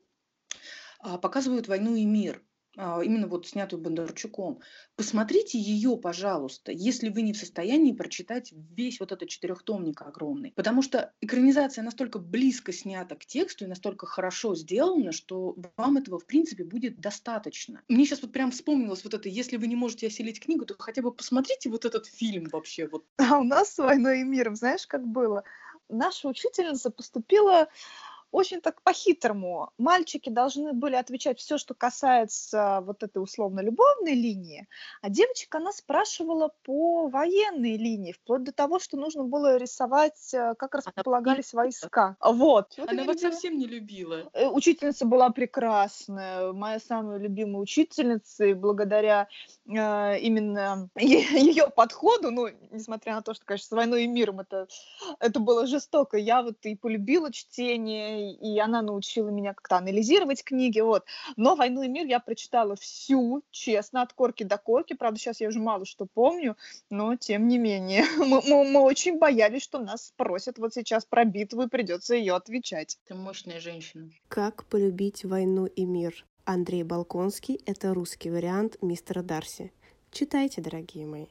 а, 0.99 1.17
показывают 1.17 1.67
«Войну 1.67 1.95
и 1.95 2.05
мир». 2.05 2.41
А, 2.75 3.01
именно 3.03 3.27
вот 3.27 3.47
снятую 3.47 3.81
Бондарчуком. 3.81 4.59
Посмотрите 4.95 5.59
ее, 5.59 5.95
пожалуйста, 5.97 6.71
если 6.71 7.09
вы 7.09 7.21
не 7.21 7.33
в 7.33 7.37
состоянии 7.37 7.91
прочитать 7.91 8.51
весь 8.51 8.99
вот 8.99 9.11
этот 9.11 9.29
четырехтомник 9.29 10.01
огромный. 10.01 10.53
Потому 10.55 10.81
что 10.81 11.13
экранизация 11.21 11.83
настолько 11.83 12.17
близко 12.17 12.73
снята 12.73 13.15
к 13.15 13.25
тексту 13.25 13.65
и 13.65 13.67
настолько 13.67 14.07
хорошо 14.07 14.55
сделана, 14.55 15.11
что 15.11 15.55
вам 15.77 15.97
этого, 15.97 16.17
в 16.17 16.25
принципе, 16.25 16.63
будет 16.63 16.99
достаточно. 16.99 17.83
Мне 17.87 18.05
сейчас 18.05 18.23
вот 18.23 18.31
прям 18.31 18.51
вспомнилось 18.51 19.03
вот 19.03 19.13
это, 19.13 19.29
если 19.29 19.57
вы 19.57 19.67
не 19.67 19.75
можете 19.75 20.07
осилить 20.07 20.39
книгу, 20.39 20.65
то 20.65 20.75
хотя 20.79 21.01
бы 21.01 21.13
посмотрите 21.13 21.69
вот 21.69 21.85
этот 21.85 22.07
фильм 22.07 22.47
вообще. 22.51 22.87
Вот. 22.87 23.05
А 23.17 23.37
у 23.37 23.43
нас 23.43 23.73
с 23.73 23.77
«Войной 23.77 24.21
и 24.21 24.23
миром», 24.23 24.55
знаешь, 24.55 24.87
как 24.87 25.05
было? 25.05 25.43
Наша 25.89 26.27
учительница 26.27 26.89
поступила 26.89 27.67
очень 28.33 28.61
так 28.61 28.81
по-хитрому. 28.81 29.69
Мальчики 29.77 30.29
должны 30.29 30.73
были 30.73 30.95
отвечать 30.95 31.39
все, 31.39 31.59
что 31.59 31.75
касается 31.75 32.81
вот 32.83 33.03
этой 33.03 33.19
условно-любовной 33.19 34.15
линии, 34.15 34.67
а 35.01 35.09
девочка, 35.09 35.59
она 35.59 35.71
спрашивала 35.71 36.51
по 36.63 37.07
военной 37.07 37.77
линии, 37.77 38.11
вплоть 38.11 38.43
до 38.43 38.51
того, 38.51 38.79
что 38.79 38.97
нужно 38.97 39.23
было 39.23 39.57
рисовать, 39.57 40.33
э, 40.33 40.55
как 40.57 40.73
располагались 40.73 41.53
она 41.53 41.63
войска. 41.63 42.17
Вот. 42.19 42.73
вот 42.75 42.89
она 42.89 43.03
вот 43.03 43.19
совсем 43.19 43.57
не 43.57 43.67
любила. 43.67 44.23
Э, 44.33 44.47
учительница 44.47 45.05
была 45.05 45.29
прекрасная, 45.29 46.53
моя 46.53 46.79
самая 46.79 47.19
любимая 47.19 47.61
учительница, 47.61 48.45
и 48.45 48.53
благодаря 48.53 49.27
э, 49.67 50.19
именно 50.19 50.89
ее 50.97 51.69
подходу, 51.69 52.31
ну, 52.31 52.47
несмотря 52.71 53.13
на 53.13 53.21
то, 53.21 53.35
что, 53.35 53.45
конечно, 53.45 53.67
с 53.67 53.71
«Войной 53.71 54.05
и 54.05 54.07
миром» 54.07 54.39
это, 54.39 54.67
это 55.19 55.39
было 55.39 55.67
жестоко, 55.67 56.17
я 56.17 56.41
вот 56.41 56.57
и 56.63 56.75
полюбила 56.75 57.31
чтение, 57.31 58.22
и 58.31 58.59
она 58.59 58.81
научила 58.81 59.29
меня 59.29 59.53
как-то 59.53 59.77
анализировать 59.77 60.43
книги, 60.43 60.79
вот. 60.79 61.05
Но 61.35 61.55
«Войну 61.55 61.83
и 61.83 61.87
мир» 61.87 62.05
я 62.05 62.19
прочитала 62.19 62.75
всю, 62.75 63.43
честно, 63.51 64.01
от 64.01 64.13
корки 64.13 64.43
до 64.43 64.57
корки, 64.57 64.93
правда, 64.93 65.19
сейчас 65.19 65.41
я 65.41 65.49
уже 65.49 65.59
мало 65.59 65.85
что 65.85 66.05
помню, 66.05 66.55
но 66.89 67.15
тем 67.15 67.47
не 67.47 67.57
менее, 67.57 68.05
мы, 68.17 68.41
мы, 68.47 68.63
мы 68.63 68.79
очень 68.81 69.17
боялись, 69.17 69.63
что 69.63 69.79
нас 69.79 70.07
спросят 70.07 70.57
вот 70.57 70.73
сейчас 70.73 71.05
про 71.05 71.25
битву, 71.25 71.63
и 71.63 71.67
придется 71.67 72.15
ее 72.15 72.35
отвечать. 72.35 72.99
Ты 73.07 73.15
мощная 73.15 73.59
женщина. 73.59 74.09
Как 74.27 74.65
полюбить 74.65 75.25
«Войну 75.25 75.65
и 75.65 75.85
мир»? 75.85 76.25
Андрей 76.45 76.83
Балконский– 76.83 77.61
это 77.65 77.93
русский 77.93 78.29
вариант 78.29 78.77
мистера 78.81 79.21
Дарси. 79.21 79.71
Читайте, 80.11 80.61
дорогие 80.61 81.05
мои. 81.05 81.27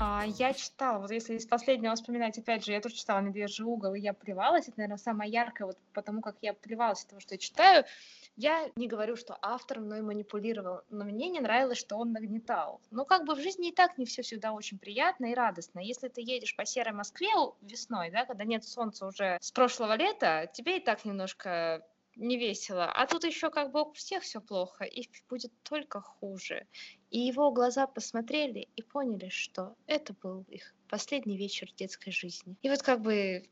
А, 0.00 0.24
я 0.26 0.54
читала, 0.54 0.98
вот 0.98 1.10
если 1.10 1.34
из 1.34 1.46
последнего 1.46 1.94
вспоминать, 1.94 2.38
опять 2.38 2.64
же, 2.64 2.72
я 2.72 2.80
тоже 2.80 2.94
читала 2.94 3.18
«Медвежий 3.18 3.64
угол», 3.64 3.94
и 3.94 4.00
я 4.00 4.12
плевалась, 4.12 4.68
это, 4.68 4.78
наверное, 4.78 4.96
самое 4.96 5.30
яркое, 5.30 5.66
вот 5.66 5.78
потому 5.92 6.22
как 6.22 6.36
я 6.40 6.54
плевалась 6.54 7.02
от 7.02 7.08
того, 7.08 7.20
что 7.20 7.34
я 7.34 7.38
читаю. 7.38 7.84
Я 8.36 8.70
не 8.76 8.86
говорю, 8.86 9.16
что 9.16 9.36
автор 9.42 9.80
мной 9.80 10.02
манипулировал, 10.02 10.82
но 10.90 11.04
мне 11.04 11.28
не 11.28 11.40
нравилось, 11.40 11.78
что 11.78 11.96
он 11.96 12.12
нагнетал. 12.12 12.80
Ну, 12.92 13.04
как 13.04 13.24
бы 13.24 13.34
в 13.34 13.40
жизни 13.40 13.70
и 13.70 13.74
так 13.74 13.98
не 13.98 14.04
все 14.04 14.22
всегда 14.22 14.52
очень 14.52 14.78
приятно 14.78 15.26
и 15.26 15.34
радостно. 15.34 15.80
Если 15.80 16.06
ты 16.06 16.20
едешь 16.20 16.54
по 16.54 16.64
серой 16.64 16.92
Москве 16.92 17.28
весной, 17.60 18.10
да, 18.12 18.24
когда 18.24 18.44
нет 18.44 18.64
солнца 18.64 19.06
уже 19.06 19.38
с 19.40 19.50
прошлого 19.50 19.96
лета, 19.96 20.48
тебе 20.54 20.76
и 20.76 20.80
так 20.80 21.04
немножко 21.04 21.84
не 22.18 22.36
весело. 22.36 22.84
А 22.84 23.06
тут 23.06 23.24
еще 23.24 23.50
как 23.50 23.70
бы 23.70 23.82
у 23.82 23.92
всех 23.92 24.22
все 24.22 24.40
плохо, 24.40 24.84
и 24.84 25.08
будет 25.28 25.52
только 25.62 26.00
хуже. 26.00 26.66
И 27.10 27.18
его 27.18 27.50
глаза 27.52 27.86
посмотрели 27.86 28.68
и 28.76 28.82
поняли, 28.82 29.28
что 29.28 29.76
это 29.86 30.14
был 30.14 30.44
их 30.48 30.74
последний 30.88 31.36
вечер 31.36 31.72
детской 31.76 32.10
жизни. 32.10 32.56
И 32.62 32.68
вот 32.68 32.82
как 32.82 33.00
бы 33.00 33.48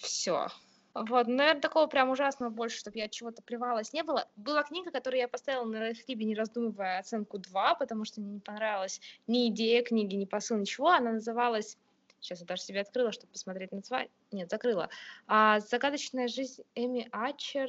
все. 0.00 0.48
Вот, 0.94 1.26
наверное, 1.26 1.60
такого 1.60 1.88
прям 1.88 2.10
ужасного 2.10 2.50
больше, 2.50 2.78
чтобы 2.78 2.98
я 2.98 3.06
от 3.06 3.10
чего-то 3.10 3.42
плевалась, 3.42 3.92
не 3.92 4.04
было. 4.04 4.28
Была 4.36 4.62
книга, 4.62 4.92
которую 4.92 5.20
я 5.20 5.26
поставила 5.26 5.64
на 5.64 5.80
Райфлибе, 5.80 6.24
не 6.24 6.36
раздумывая, 6.36 7.00
оценку 7.00 7.38
2, 7.38 7.74
потому 7.74 8.04
что 8.04 8.20
мне 8.20 8.34
не 8.34 8.40
понравилась 8.40 9.00
ни 9.26 9.48
идея 9.48 9.82
книги, 9.82 10.14
ни 10.14 10.24
посыл, 10.24 10.56
ничего. 10.56 10.90
Она 10.90 11.12
называлась 11.12 11.76
Сейчас 12.24 12.40
я 12.40 12.46
даже 12.46 12.62
себе 12.62 12.80
открыла, 12.80 13.12
чтобы 13.12 13.32
посмотреть 13.34 13.70
на 13.70 13.78
название. 13.78 14.10
Нет, 14.32 14.48
закрыла. 14.48 14.88
А, 15.26 15.60
«Загадочная 15.60 16.26
жизнь 16.26 16.62
Эми 16.74 17.06
Ачер». 17.12 17.68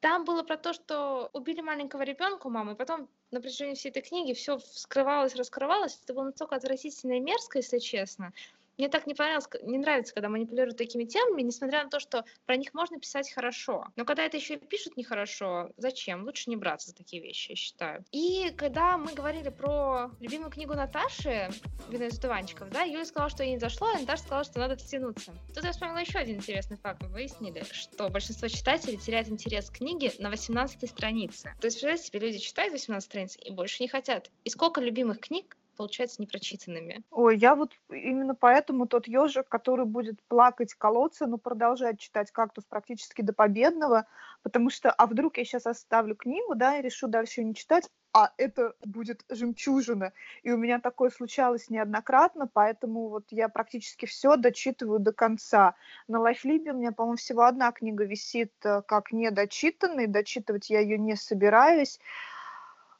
Там 0.00 0.24
было 0.24 0.42
про 0.42 0.56
то, 0.56 0.72
что 0.72 1.30
убили 1.32 1.60
маленького 1.60 2.02
ребенка 2.02 2.48
мамы, 2.48 2.76
потом 2.76 3.08
на 3.30 3.40
протяжении 3.40 3.74
всей 3.74 3.88
этой 3.88 4.02
книги 4.02 4.34
все 4.34 4.58
вскрывалось, 4.58 5.34
раскрывалось. 5.34 5.98
Это 6.02 6.14
было 6.14 6.24
настолько 6.24 6.56
отвратительно 6.56 7.14
и 7.14 7.20
мерзко, 7.20 7.58
если 7.58 7.78
честно. 7.78 8.32
Мне 8.78 8.88
так 8.88 9.06
не 9.06 9.14
понравилось, 9.14 9.48
не 9.62 9.78
нравится, 9.78 10.12
когда 10.12 10.28
манипулируют 10.28 10.76
такими 10.76 11.04
темами, 11.04 11.42
несмотря 11.42 11.84
на 11.84 11.90
то, 11.90 11.98
что 11.98 12.24
про 12.44 12.56
них 12.56 12.74
можно 12.74 12.98
писать 12.98 13.30
хорошо. 13.32 13.86
Но 13.96 14.04
когда 14.04 14.24
это 14.24 14.36
еще 14.36 14.54
и 14.54 14.58
пишут 14.58 14.96
нехорошо, 14.96 15.70
зачем? 15.78 16.24
Лучше 16.24 16.50
не 16.50 16.56
браться 16.56 16.90
за 16.90 16.94
такие 16.94 17.22
вещи, 17.22 17.50
я 17.50 17.56
считаю. 17.56 18.04
И 18.12 18.52
когда 18.56 18.98
мы 18.98 19.12
говорили 19.14 19.48
про 19.48 20.10
любимую 20.20 20.50
книгу 20.50 20.74
Наташи 20.74 21.48
«Вино 21.88 22.06
из 22.06 22.18
дуванчиков», 22.18 22.68
да, 22.70 22.82
Юля 22.82 23.04
сказала, 23.04 23.30
что 23.30 23.42
ей 23.42 23.52
не 23.52 23.58
зашло, 23.58 23.88
а 23.88 23.98
Наташа 23.98 24.22
сказала, 24.22 24.44
что 24.44 24.58
надо 24.58 24.76
втянуться. 24.76 25.32
Тут 25.54 25.64
я 25.64 25.72
вспомнила 25.72 25.98
еще 25.98 26.18
один 26.18 26.36
интересный 26.36 26.76
факт. 26.76 27.02
Мы 27.02 27.08
выяснили, 27.08 27.64
что 27.70 28.08
большинство 28.10 28.48
читателей 28.48 28.98
теряет 28.98 29.28
интерес 29.28 29.70
к 29.70 29.78
книге 29.78 30.12
на 30.18 30.28
18 30.28 30.88
странице. 30.88 31.54
То 31.60 31.66
есть, 31.66 31.76
представляете 31.76 32.04
себе, 32.04 32.20
люди 32.20 32.38
читают 32.38 32.72
18 32.72 33.08
страниц 33.08 33.38
и 33.42 33.50
больше 33.50 33.82
не 33.82 33.88
хотят. 33.88 34.30
И 34.44 34.50
сколько 34.50 34.80
любимых 34.80 35.20
книг 35.20 35.56
получается 35.76 36.20
непрочитанными. 36.22 37.02
Ой, 37.10 37.36
я 37.36 37.54
вот 37.54 37.72
именно 37.90 38.34
поэтому 38.34 38.86
тот 38.86 39.06
ежик, 39.06 39.48
который 39.48 39.86
будет 39.86 40.22
плакать 40.28 40.74
колодцы, 40.74 41.26
но 41.26 41.38
продолжать 41.38 41.98
читать 42.00 42.30
«Кактус» 42.30 42.64
практически 42.64 43.22
до 43.22 43.32
победного, 43.32 44.06
потому 44.42 44.70
что, 44.70 44.90
а 44.90 45.06
вдруг 45.06 45.38
я 45.38 45.44
сейчас 45.44 45.66
оставлю 45.66 46.16
книгу, 46.16 46.54
да, 46.54 46.78
и 46.78 46.82
решу 46.82 47.08
дальше 47.08 47.40
ее 47.40 47.48
не 47.48 47.54
читать, 47.54 47.90
а 48.12 48.32
это 48.38 48.72
будет 48.82 49.24
жемчужина. 49.28 50.14
И 50.42 50.50
у 50.50 50.56
меня 50.56 50.80
такое 50.80 51.10
случалось 51.10 51.68
неоднократно, 51.68 52.48
поэтому 52.50 53.08
вот 53.08 53.24
я 53.30 53.50
практически 53.50 54.06
все 54.06 54.36
дочитываю 54.36 55.00
до 55.00 55.12
конца. 55.12 55.74
На 56.08 56.18
Лайфлибе 56.20 56.72
у 56.72 56.76
меня, 56.76 56.92
по-моему, 56.92 57.16
всего 57.16 57.42
одна 57.42 57.72
книга 57.72 58.04
висит 58.04 58.52
э, 58.64 58.80
как 58.88 59.12
недочитанный, 59.12 60.06
дочитывать 60.06 60.70
я 60.70 60.80
ее 60.80 60.96
не 60.96 61.14
собираюсь. 61.14 62.00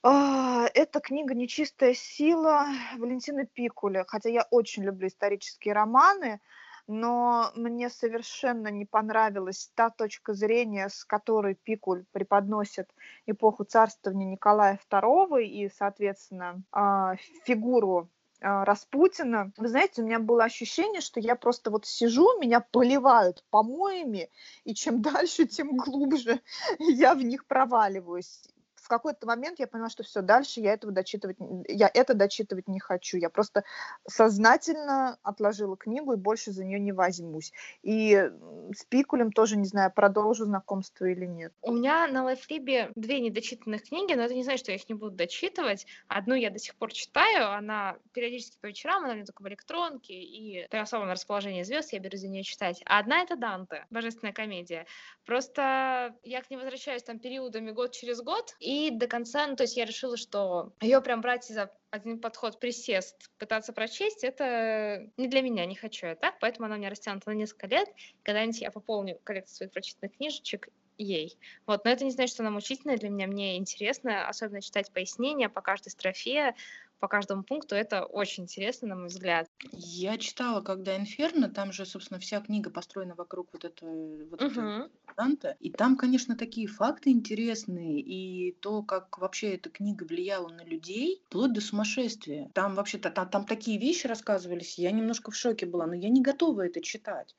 А, 0.09 0.69
это 0.73 1.01
книга 1.01 1.35
«Нечистая 1.35 1.93
сила» 1.93 2.69
Валентина 2.97 3.45
Пикуля. 3.45 4.05
Хотя 4.07 4.29
я 4.29 4.47
очень 4.53 4.85
люблю 4.85 5.09
исторические 5.09 5.75
романы, 5.75 6.41
но 6.87 7.51
мне 7.57 7.91
совершенно 7.91 8.69
не 8.69 8.85
понравилась 8.85 9.73
та 9.75 9.91
точка 9.91 10.33
зрения, 10.33 10.91
с 10.91 11.05
которой 11.05 11.57
Пикуль 11.57 12.05
преподносит 12.13 12.89
эпоху 13.27 13.65
царствования 13.65 14.29
Николая 14.29 14.79
II 14.89 15.43
и, 15.43 15.69
соответственно, 15.71 16.63
а, 16.71 17.17
фигуру 17.45 18.09
а, 18.41 18.65
Распутина. 18.65 19.51
Вы 19.57 19.67
знаете, 19.67 20.03
у 20.03 20.07
меня 20.07 20.21
было 20.21 20.45
ощущение, 20.45 21.01
что 21.01 21.19
я 21.19 21.35
просто 21.35 21.73
вот 21.73 21.85
сижу, 21.85 22.39
меня 22.39 22.61
поливают 22.61 23.45
помоями, 23.51 24.31
и 24.63 24.73
чем 24.73 25.03
дальше, 25.03 25.47
тем 25.47 25.77
глубже 25.77 26.41
я 26.79 27.17
в 27.17 27.25
них 27.25 27.45
проваливаюсь 27.49 28.45
в 28.87 28.89
какой-то 28.89 29.27
момент 29.27 29.59
я 29.59 29.67
поняла, 29.67 29.91
что 29.91 30.05
все, 30.05 30.23
дальше 30.23 30.61
я 30.61 30.73
этого 30.73 30.93
дочитывать, 30.93 31.37
я 31.67 31.91
это 31.93 32.15
дочитывать 32.15 32.69
не 32.69 32.79
хочу. 32.79 33.17
Я 33.17 33.31
просто 33.31 33.65
сознательно 34.07 35.19
отложила 35.25 35.77
книгу 35.77 36.13
и 36.13 36.17
больше 36.17 36.53
за 36.53 36.65
нее 36.65 36.79
не 36.79 36.93
возьмусь. 36.93 37.53
И 37.83 38.31
с 38.73 38.85
Пикулем 38.85 39.33
тоже 39.33 39.57
не 39.57 39.65
знаю, 39.65 39.91
продолжу 39.93 40.45
знакомство 40.45 41.05
или 41.05 41.27
нет. 41.27 41.53
У 41.63 41.73
меня 41.73 42.07
на 42.07 42.23
Лайфлибе 42.23 42.93
две 42.95 43.19
недочитанных 43.19 43.83
книги, 43.83 44.15
но 44.15 44.23
это 44.23 44.35
не 44.35 44.45
значит, 44.45 44.61
что 44.61 44.71
я 44.71 44.77
их 44.77 44.89
не 44.89 44.95
буду 44.95 45.17
дочитывать. 45.17 45.85
Одну 46.07 46.37
я 46.37 46.51
до 46.51 46.61
сих 46.61 46.77
пор 46.77 46.93
читаю, 46.93 47.51
она 47.51 47.97
периодически 48.13 48.57
по 48.61 48.67
вечерам, 48.67 49.03
она 49.03 49.15
у 49.15 49.17
меня 49.17 49.27
только 49.27 49.43
в 49.43 49.49
электронке, 49.49 50.15
и 50.15 50.69
при 50.71 50.79
особом 50.79 51.11
расположении 51.11 51.65
звезд 51.65 51.93
я 51.93 51.99
беру 51.99 52.17
за 52.17 52.29
нее 52.29 52.45
читать. 52.45 52.83
А 52.87 53.01
одна 53.01 53.23
это 53.23 53.35
Данте, 53.35 53.85
божественная 53.91 54.33
комедия. 54.33 54.87
Просто 55.25 56.15
я 56.23 56.41
к 56.41 56.51
ней 56.51 56.57
возвращаюсь 56.57 57.03
там 57.03 57.19
периодами 57.19 57.73
год 57.73 57.91
через 57.91 58.23
год, 58.23 58.55
и 58.61 58.76
и 58.77 58.91
до 58.91 59.07
конца, 59.07 59.47
ну, 59.47 59.57
то 59.57 59.63
есть 59.63 59.77
я 59.77 59.85
решила, 59.85 60.17
что 60.17 60.73
ее 60.81 61.01
прям 61.01 61.21
брать 61.21 61.45
за 61.45 61.71
один 61.91 62.21
подход, 62.21 62.61
присест, 62.61 63.31
пытаться 63.39 63.73
прочесть, 63.73 64.23
это 64.23 65.11
не 65.17 65.29
для 65.29 65.41
меня, 65.41 65.65
не 65.67 65.75
хочу 65.75 66.07
я 66.07 66.15
так, 66.15 66.39
поэтому 66.41 66.67
она 66.67 66.75
у 66.75 66.79
меня 66.79 66.91
растянута 66.91 67.31
на 67.31 67.35
несколько 67.35 67.67
лет. 67.69 67.89
Когда-нибудь 68.23 68.61
я 68.61 68.71
пополню 68.71 69.19
коллекцию 69.25 69.57
своих 69.57 69.73
прочитанных 69.73 70.17
книжечек 70.17 70.69
ей. 70.99 71.39
Вот, 71.67 71.85
но 71.85 71.91
это 71.91 72.05
не 72.05 72.11
значит, 72.11 72.35
что 72.35 72.43
она 72.43 72.51
мучительная 72.51 72.97
для 72.97 73.09
меня. 73.09 73.27
Мне 73.27 73.57
интересно, 73.57 74.29
особенно 74.29 74.63
читать 74.63 74.93
пояснения 74.93 75.49
по 75.49 75.61
каждой 75.61 75.91
строфе, 75.91 76.55
по 76.99 77.09
каждому 77.09 77.43
пункту. 77.43 77.75
Это 77.75 78.05
очень 78.05 78.45
интересно, 78.45 78.89
на 78.89 78.97
мой 78.97 79.09
взгляд. 79.09 79.49
Я 79.73 80.19
читала, 80.19 80.61
когда 80.61 80.97
«Инферно», 80.97 81.49
там 81.49 81.73
же, 81.73 81.85
собственно, 81.85 82.21
вся 82.21 82.41
книга 82.41 82.71
построена 82.71 83.15
вокруг 83.15 83.49
вот 83.53 83.65
этого, 83.65 84.27
вот 84.31 84.43
угу. 84.43 84.51
этого 84.51 84.91
Данте. 85.17 85.57
И 85.61 85.71
там, 85.71 85.97
конечно, 85.97 86.37
такие 86.37 86.67
факты 86.67 87.11
интересные, 87.11 88.01
и 88.01 88.53
то, 88.53 88.83
как 88.83 89.19
вообще 89.19 89.55
эта 89.55 89.71
книга 89.71 90.05
влияла 90.05 90.49
на 90.49 90.63
людей, 90.63 91.23
вплоть 91.27 91.53
до 91.53 91.61
сумасшествия. 91.61 92.51
Там 92.55 92.75
вообще-то 92.75 93.11
там, 93.11 93.29
там 93.29 93.45
такие 93.47 93.79
вещи 93.79 94.07
рассказывались, 94.07 94.79
я 94.79 94.91
немножко 94.93 95.31
в 95.31 95.37
шоке 95.37 95.67
была, 95.67 95.87
но 95.87 95.95
я 95.95 96.09
не 96.09 96.23
готова 96.23 96.67
это 96.67 96.81
читать. 96.81 97.35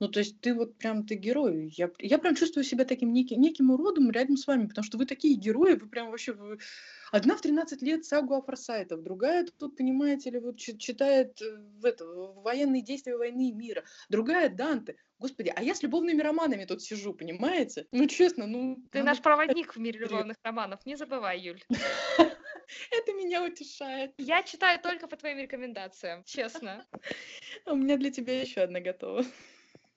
Ну, 0.00 0.08
то 0.08 0.18
есть 0.18 0.40
ты 0.40 0.54
вот 0.54 0.76
прям, 0.76 1.06
ты 1.06 1.14
герой. 1.14 1.72
Я, 1.76 1.90
я 1.98 2.18
прям 2.18 2.34
чувствую 2.34 2.64
себя 2.64 2.84
таким 2.84 3.12
неким, 3.12 3.40
неким 3.40 3.70
уродом 3.70 4.10
рядом 4.10 4.36
с 4.36 4.46
вами, 4.46 4.66
потому 4.66 4.84
что 4.84 4.98
вы 4.98 5.06
такие 5.06 5.36
герои, 5.36 5.74
вы 5.74 5.88
прям 5.88 6.10
вообще... 6.10 6.32
Вы... 6.32 6.58
Одна 7.12 7.36
в 7.36 7.40
13 7.40 7.80
лет 7.82 8.04
сагу 8.04 8.34
о 8.34 8.42
форсайтов, 8.42 9.02
другая 9.02 9.46
тут, 9.58 9.76
понимаете 9.76 10.30
ли, 10.30 10.40
вот 10.40 10.58
читает 10.58 11.40
э, 11.40 11.58
в 11.80 11.84
это, 11.84 12.04
военные 12.06 12.82
действия 12.82 13.16
войны 13.16 13.50
и 13.50 13.52
мира, 13.52 13.84
другая 14.08 14.48
Данте. 14.48 14.96
Господи, 15.20 15.52
а 15.54 15.62
я 15.62 15.76
с 15.76 15.82
любовными 15.84 16.20
романами 16.20 16.64
тут 16.64 16.82
сижу, 16.82 17.14
понимаете? 17.14 17.86
Ну, 17.92 18.06
честно, 18.06 18.48
ну... 18.48 18.82
Ты 18.90 19.04
наш 19.04 19.22
проводник 19.22 19.76
в 19.76 19.78
мире 19.78 20.00
любовных 20.00 20.38
романов, 20.42 20.84
не 20.86 20.96
забывай, 20.96 21.40
Юль. 21.40 21.62
Это 22.90 23.12
меня 23.12 23.44
утешает. 23.44 24.12
Я 24.18 24.42
читаю 24.42 24.80
только 24.80 25.06
по 25.06 25.16
твоим 25.16 25.38
рекомендациям, 25.38 26.24
честно. 26.24 26.84
У 27.66 27.76
меня 27.76 27.96
для 27.96 28.10
тебя 28.10 28.40
еще 28.40 28.62
одна 28.62 28.80
готова. 28.80 29.24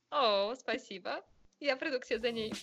О, 0.10 0.56
спасибо. 0.56 1.24
Я 1.60 1.76
приду 1.76 2.00
к 2.00 2.06
тебе 2.06 2.20
за 2.20 2.32
ней. 2.32 2.54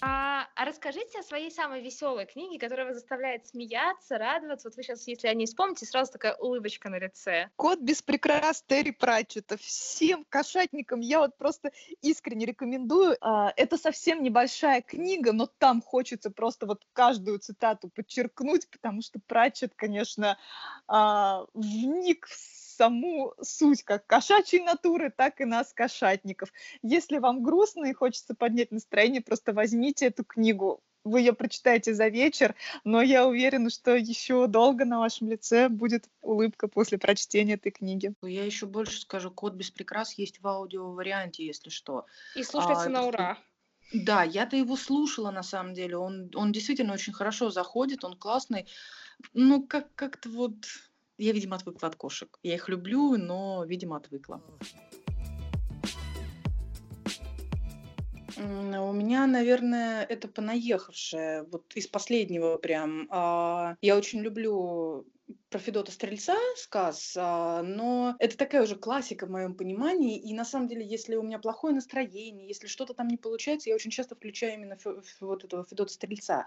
А, 0.00 0.46
а 0.54 0.64
расскажите 0.64 1.18
о 1.18 1.22
своей 1.22 1.50
самой 1.50 1.82
веселой 1.82 2.26
книге, 2.26 2.58
которая 2.58 2.86
вас 2.86 2.96
заставляет 2.96 3.46
смеяться, 3.48 4.18
радоваться. 4.18 4.68
Вот 4.68 4.76
вы 4.76 4.82
сейчас, 4.82 5.06
если 5.08 5.26
о 5.28 5.34
ней 5.34 5.46
вспомните, 5.46 5.86
сразу 5.86 6.12
такая 6.12 6.34
улыбочка 6.36 6.88
на 6.88 6.98
лице. 6.98 7.50
Кот 7.56 7.80
без 7.80 8.02
прикрас 8.02 8.62
Терри 8.66 8.92
Пратчета. 8.92 9.56
Всем 9.56 10.24
кошатникам 10.28 11.00
я 11.00 11.20
вот 11.20 11.36
просто 11.36 11.72
искренне 12.00 12.46
рекомендую. 12.46 13.16
А, 13.20 13.52
это 13.56 13.76
совсем 13.76 14.22
небольшая 14.22 14.82
книга, 14.82 15.32
но 15.32 15.46
там 15.46 15.82
хочется 15.82 16.30
просто 16.30 16.66
вот 16.66 16.84
каждую 16.92 17.38
цитату 17.40 17.88
подчеркнуть, 17.88 18.70
потому 18.70 19.02
что 19.02 19.18
Пратчет, 19.26 19.72
конечно, 19.74 20.38
а, 20.86 21.44
вник 21.54 22.26
в 22.26 22.34
саму 22.78 23.34
суть 23.42 23.82
как 23.82 24.06
кошачьей 24.06 24.62
натуры, 24.62 25.12
так 25.14 25.40
и 25.40 25.44
нас, 25.44 25.72
кошатников. 25.74 26.52
Если 26.82 27.18
вам 27.18 27.42
грустно 27.42 27.86
и 27.86 27.92
хочется 27.92 28.34
поднять 28.34 28.70
настроение, 28.70 29.20
просто 29.20 29.52
возьмите 29.52 30.06
эту 30.06 30.24
книгу. 30.24 30.80
Вы 31.04 31.20
ее 31.20 31.32
прочитаете 31.32 31.94
за 31.94 32.08
вечер, 32.08 32.54
но 32.84 33.00
я 33.00 33.26
уверена, 33.26 33.70
что 33.70 33.96
еще 33.96 34.46
долго 34.46 34.84
на 34.84 34.98
вашем 34.98 35.28
лице 35.28 35.68
будет 35.68 36.08
улыбка 36.20 36.68
после 36.68 36.98
прочтения 36.98 37.54
этой 37.54 37.72
книги. 37.72 38.12
Я 38.22 38.44
еще 38.44 38.66
больше 38.66 39.00
скажу, 39.00 39.30
«Код 39.30 39.54
без 39.54 39.70
прикрас» 39.70 40.12
есть 40.14 40.40
в 40.40 40.46
аудио-варианте, 40.46 41.46
если 41.46 41.70
что. 41.70 42.06
И 42.34 42.42
слушается 42.42 42.88
а, 42.88 42.90
на 42.90 43.06
ура. 43.06 43.38
Да, 43.92 44.22
я-то 44.22 44.56
его 44.56 44.76
слушала 44.76 45.30
на 45.30 45.42
самом 45.42 45.72
деле. 45.72 45.96
Он, 45.96 46.30
он 46.34 46.52
действительно 46.52 46.92
очень 46.92 47.12
хорошо 47.12 47.50
заходит, 47.50 48.04
он 48.04 48.16
классный. 48.16 48.66
Ну, 49.32 49.66
как- 49.66 49.94
как-то 49.94 50.28
вот 50.28 50.66
я, 51.18 51.32
видимо, 51.32 51.56
отвыкла 51.56 51.88
от 51.88 51.96
кошек. 51.96 52.38
Я 52.42 52.54
их 52.54 52.68
люблю, 52.68 53.16
но, 53.16 53.64
видимо, 53.64 53.96
отвыкла. 53.96 54.42
У 58.36 58.92
меня, 58.92 59.26
наверное, 59.26 60.04
это 60.04 60.28
понаехавшее, 60.28 61.42
вот 61.50 61.72
из 61.74 61.88
последнего 61.88 62.56
прям. 62.56 63.08
А, 63.10 63.76
я 63.82 63.96
очень 63.96 64.20
люблю 64.20 65.06
про 65.50 65.58
Федота 65.58 65.90
Стрельца 65.90 66.36
сказ, 66.56 67.16
а, 67.18 67.62
но 67.62 68.14
это 68.20 68.36
такая 68.36 68.62
уже 68.62 68.76
классика 68.76 69.26
в 69.26 69.30
моем 69.30 69.54
понимании. 69.54 70.18
И 70.18 70.32
на 70.34 70.44
самом 70.44 70.68
деле, 70.68 70.86
если 70.86 71.16
у 71.16 71.22
меня 71.22 71.40
плохое 71.40 71.74
настроение, 71.74 72.46
если 72.46 72.68
что-то 72.68 72.94
там 72.94 73.08
не 73.08 73.16
получается, 73.16 73.70
я 73.70 73.74
очень 73.74 73.90
часто 73.90 74.14
включаю 74.14 74.54
именно 74.54 74.78
вот 75.20 75.44
этого 75.44 75.66
Федота 75.68 75.92
Стрельца. 75.92 76.46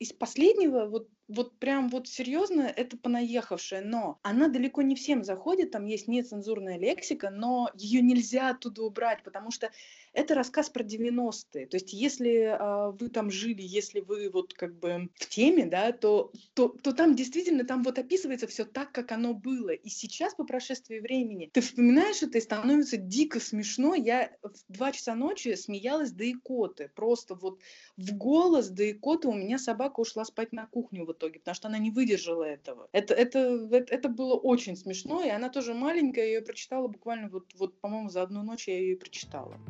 Из 0.00 0.12
последнего, 0.12 0.86
вот 0.86 1.10
вот 1.28 1.60
прям 1.60 1.88
вот 1.88 2.08
серьезно, 2.08 2.62
это 2.62 2.96
понаехавшая, 2.96 3.84
но 3.84 4.18
она 4.22 4.48
далеко 4.48 4.82
не 4.82 4.96
всем 4.96 5.22
заходит, 5.22 5.70
там 5.70 5.84
есть 5.84 6.08
нецензурная 6.08 6.76
лексика, 6.76 7.30
но 7.30 7.70
ее 7.74 8.02
нельзя 8.02 8.50
оттуда 8.50 8.82
убрать, 8.82 9.22
потому 9.22 9.52
что 9.52 9.70
это 10.12 10.34
рассказ 10.34 10.68
про 10.68 10.82
90-е. 10.82 11.66
То 11.66 11.76
есть 11.76 11.92
если 11.92 12.32
э, 12.32 12.90
вы 12.98 13.08
там 13.08 13.30
жили, 13.30 13.62
если 13.62 14.00
вы 14.00 14.28
вот 14.30 14.54
как 14.54 14.78
бы 14.78 15.08
в 15.14 15.28
теме, 15.28 15.66
да, 15.66 15.92
то, 15.92 16.32
то, 16.54 16.68
то 16.82 16.92
там 16.92 17.14
действительно 17.14 17.64
там 17.64 17.82
вот 17.84 17.98
описывается 17.98 18.46
все 18.46 18.64
так, 18.64 18.92
как 18.92 19.12
оно 19.12 19.34
было. 19.34 19.70
И 19.70 19.88
сейчас, 19.88 20.34
по 20.34 20.44
прошествии 20.44 20.98
времени, 20.98 21.50
ты 21.52 21.60
вспоминаешь 21.60 22.22
это 22.22 22.38
и 22.38 22.40
становится 22.40 22.96
дико 22.96 23.38
смешно. 23.38 23.94
Я 23.94 24.32
в 24.42 24.72
2 24.72 24.92
часа 24.92 25.14
ночи 25.14 25.54
смеялась 25.54 26.10
до 26.10 26.30
икоты. 26.30 26.90
Просто 26.94 27.34
вот 27.34 27.60
в 27.96 28.16
голос 28.16 28.68
до 28.68 28.90
икоты 28.90 29.28
у 29.28 29.34
меня 29.34 29.58
собака 29.58 30.00
ушла 30.00 30.24
спать 30.24 30.52
на 30.52 30.66
кухню 30.66 31.06
вот 31.06 31.20
итоге, 31.20 31.38
потому 31.38 31.54
что 31.54 31.68
она 31.68 31.78
не 31.78 31.90
выдержала 31.90 32.44
этого. 32.44 32.88
Это, 32.92 33.14
это, 33.14 33.38
это, 33.70 33.94
это 33.94 34.08
было 34.08 34.34
очень 34.34 34.76
смешно, 34.76 35.22
и 35.22 35.28
она 35.28 35.50
тоже 35.50 35.74
маленькая, 35.74 36.22
я 36.22 36.34
ее 36.34 36.40
прочитала 36.40 36.88
буквально 36.88 37.28
вот, 37.28 37.52
вот 37.58 37.78
по-моему, 37.80 38.08
за 38.08 38.22
одну 38.22 38.42
ночь 38.42 38.68
я 38.68 38.78
ее 38.78 38.96
прочитала. 38.96 39.60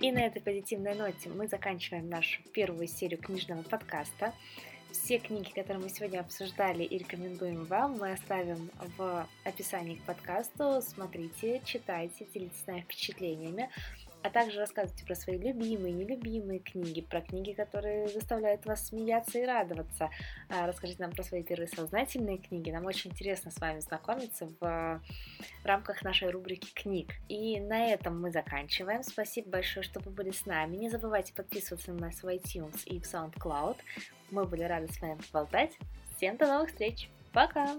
И 0.00 0.12
на 0.12 0.18
этой 0.18 0.42
позитивной 0.42 0.94
ноте 0.94 1.30
мы 1.30 1.48
заканчиваем 1.48 2.10
нашу 2.10 2.42
первую 2.52 2.86
серию 2.86 3.18
книжного 3.18 3.62
подкаста. 3.62 4.34
Все 4.92 5.18
книги, 5.18 5.48
которые 5.48 5.78
мы 5.78 5.88
сегодня 5.88 6.20
обсуждали 6.20 6.82
и 6.82 6.98
рекомендуем 6.98 7.64
вам, 7.64 7.98
мы 7.98 8.12
оставим 8.12 8.70
в 8.98 9.26
описании 9.44 9.96
к 9.96 10.02
подкасту. 10.02 10.82
Смотрите, 10.82 11.62
читайте, 11.64 12.26
делитесь 12.32 12.60
с 12.60 12.66
нами 12.66 12.82
впечатлениями. 12.82 13.70
А 14.22 14.30
также 14.30 14.58
рассказывайте 14.58 15.04
про 15.04 15.14
свои 15.14 15.38
любимые, 15.38 15.92
нелюбимые 15.92 16.58
книги, 16.58 17.00
про 17.00 17.20
книги, 17.20 17.52
которые 17.52 18.08
заставляют 18.08 18.66
вас 18.66 18.88
смеяться 18.88 19.38
и 19.38 19.44
радоваться. 19.44 20.10
А, 20.48 20.66
расскажите 20.66 21.02
нам 21.02 21.12
про 21.12 21.22
свои 21.22 21.42
первые 21.42 21.68
сознательные 21.68 22.38
книги. 22.38 22.70
Нам 22.70 22.86
очень 22.86 23.10
интересно 23.10 23.50
с 23.50 23.58
вами 23.58 23.80
знакомиться 23.80 24.48
в 24.60 25.00
рамках 25.64 26.02
нашей 26.02 26.30
рубрики 26.30 26.72
книг. 26.74 27.12
И 27.28 27.60
на 27.60 27.86
этом 27.86 28.20
мы 28.20 28.30
заканчиваем. 28.30 29.02
Спасибо 29.02 29.50
большое, 29.50 29.84
что 29.84 30.00
вы 30.00 30.10
были 30.10 30.30
с 30.30 30.44
нами. 30.46 30.76
Не 30.76 30.90
забывайте 30.90 31.32
подписываться 31.32 31.92
на 31.92 32.06
нас 32.06 32.22
в 32.22 32.26
iTunes 32.26 32.84
и 32.84 32.98
в 32.98 33.04
SoundCloud. 33.04 33.76
Мы 34.30 34.44
были 34.44 34.64
рады 34.64 34.92
с 34.92 35.00
вами 35.00 35.20
поболтать. 35.30 35.78
Всем 36.16 36.36
до 36.36 36.46
новых 36.46 36.70
встреч. 36.70 37.08
Пока! 37.32 37.76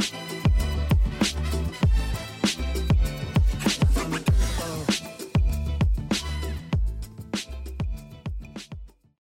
thank 0.00 0.32
you 0.32 0.47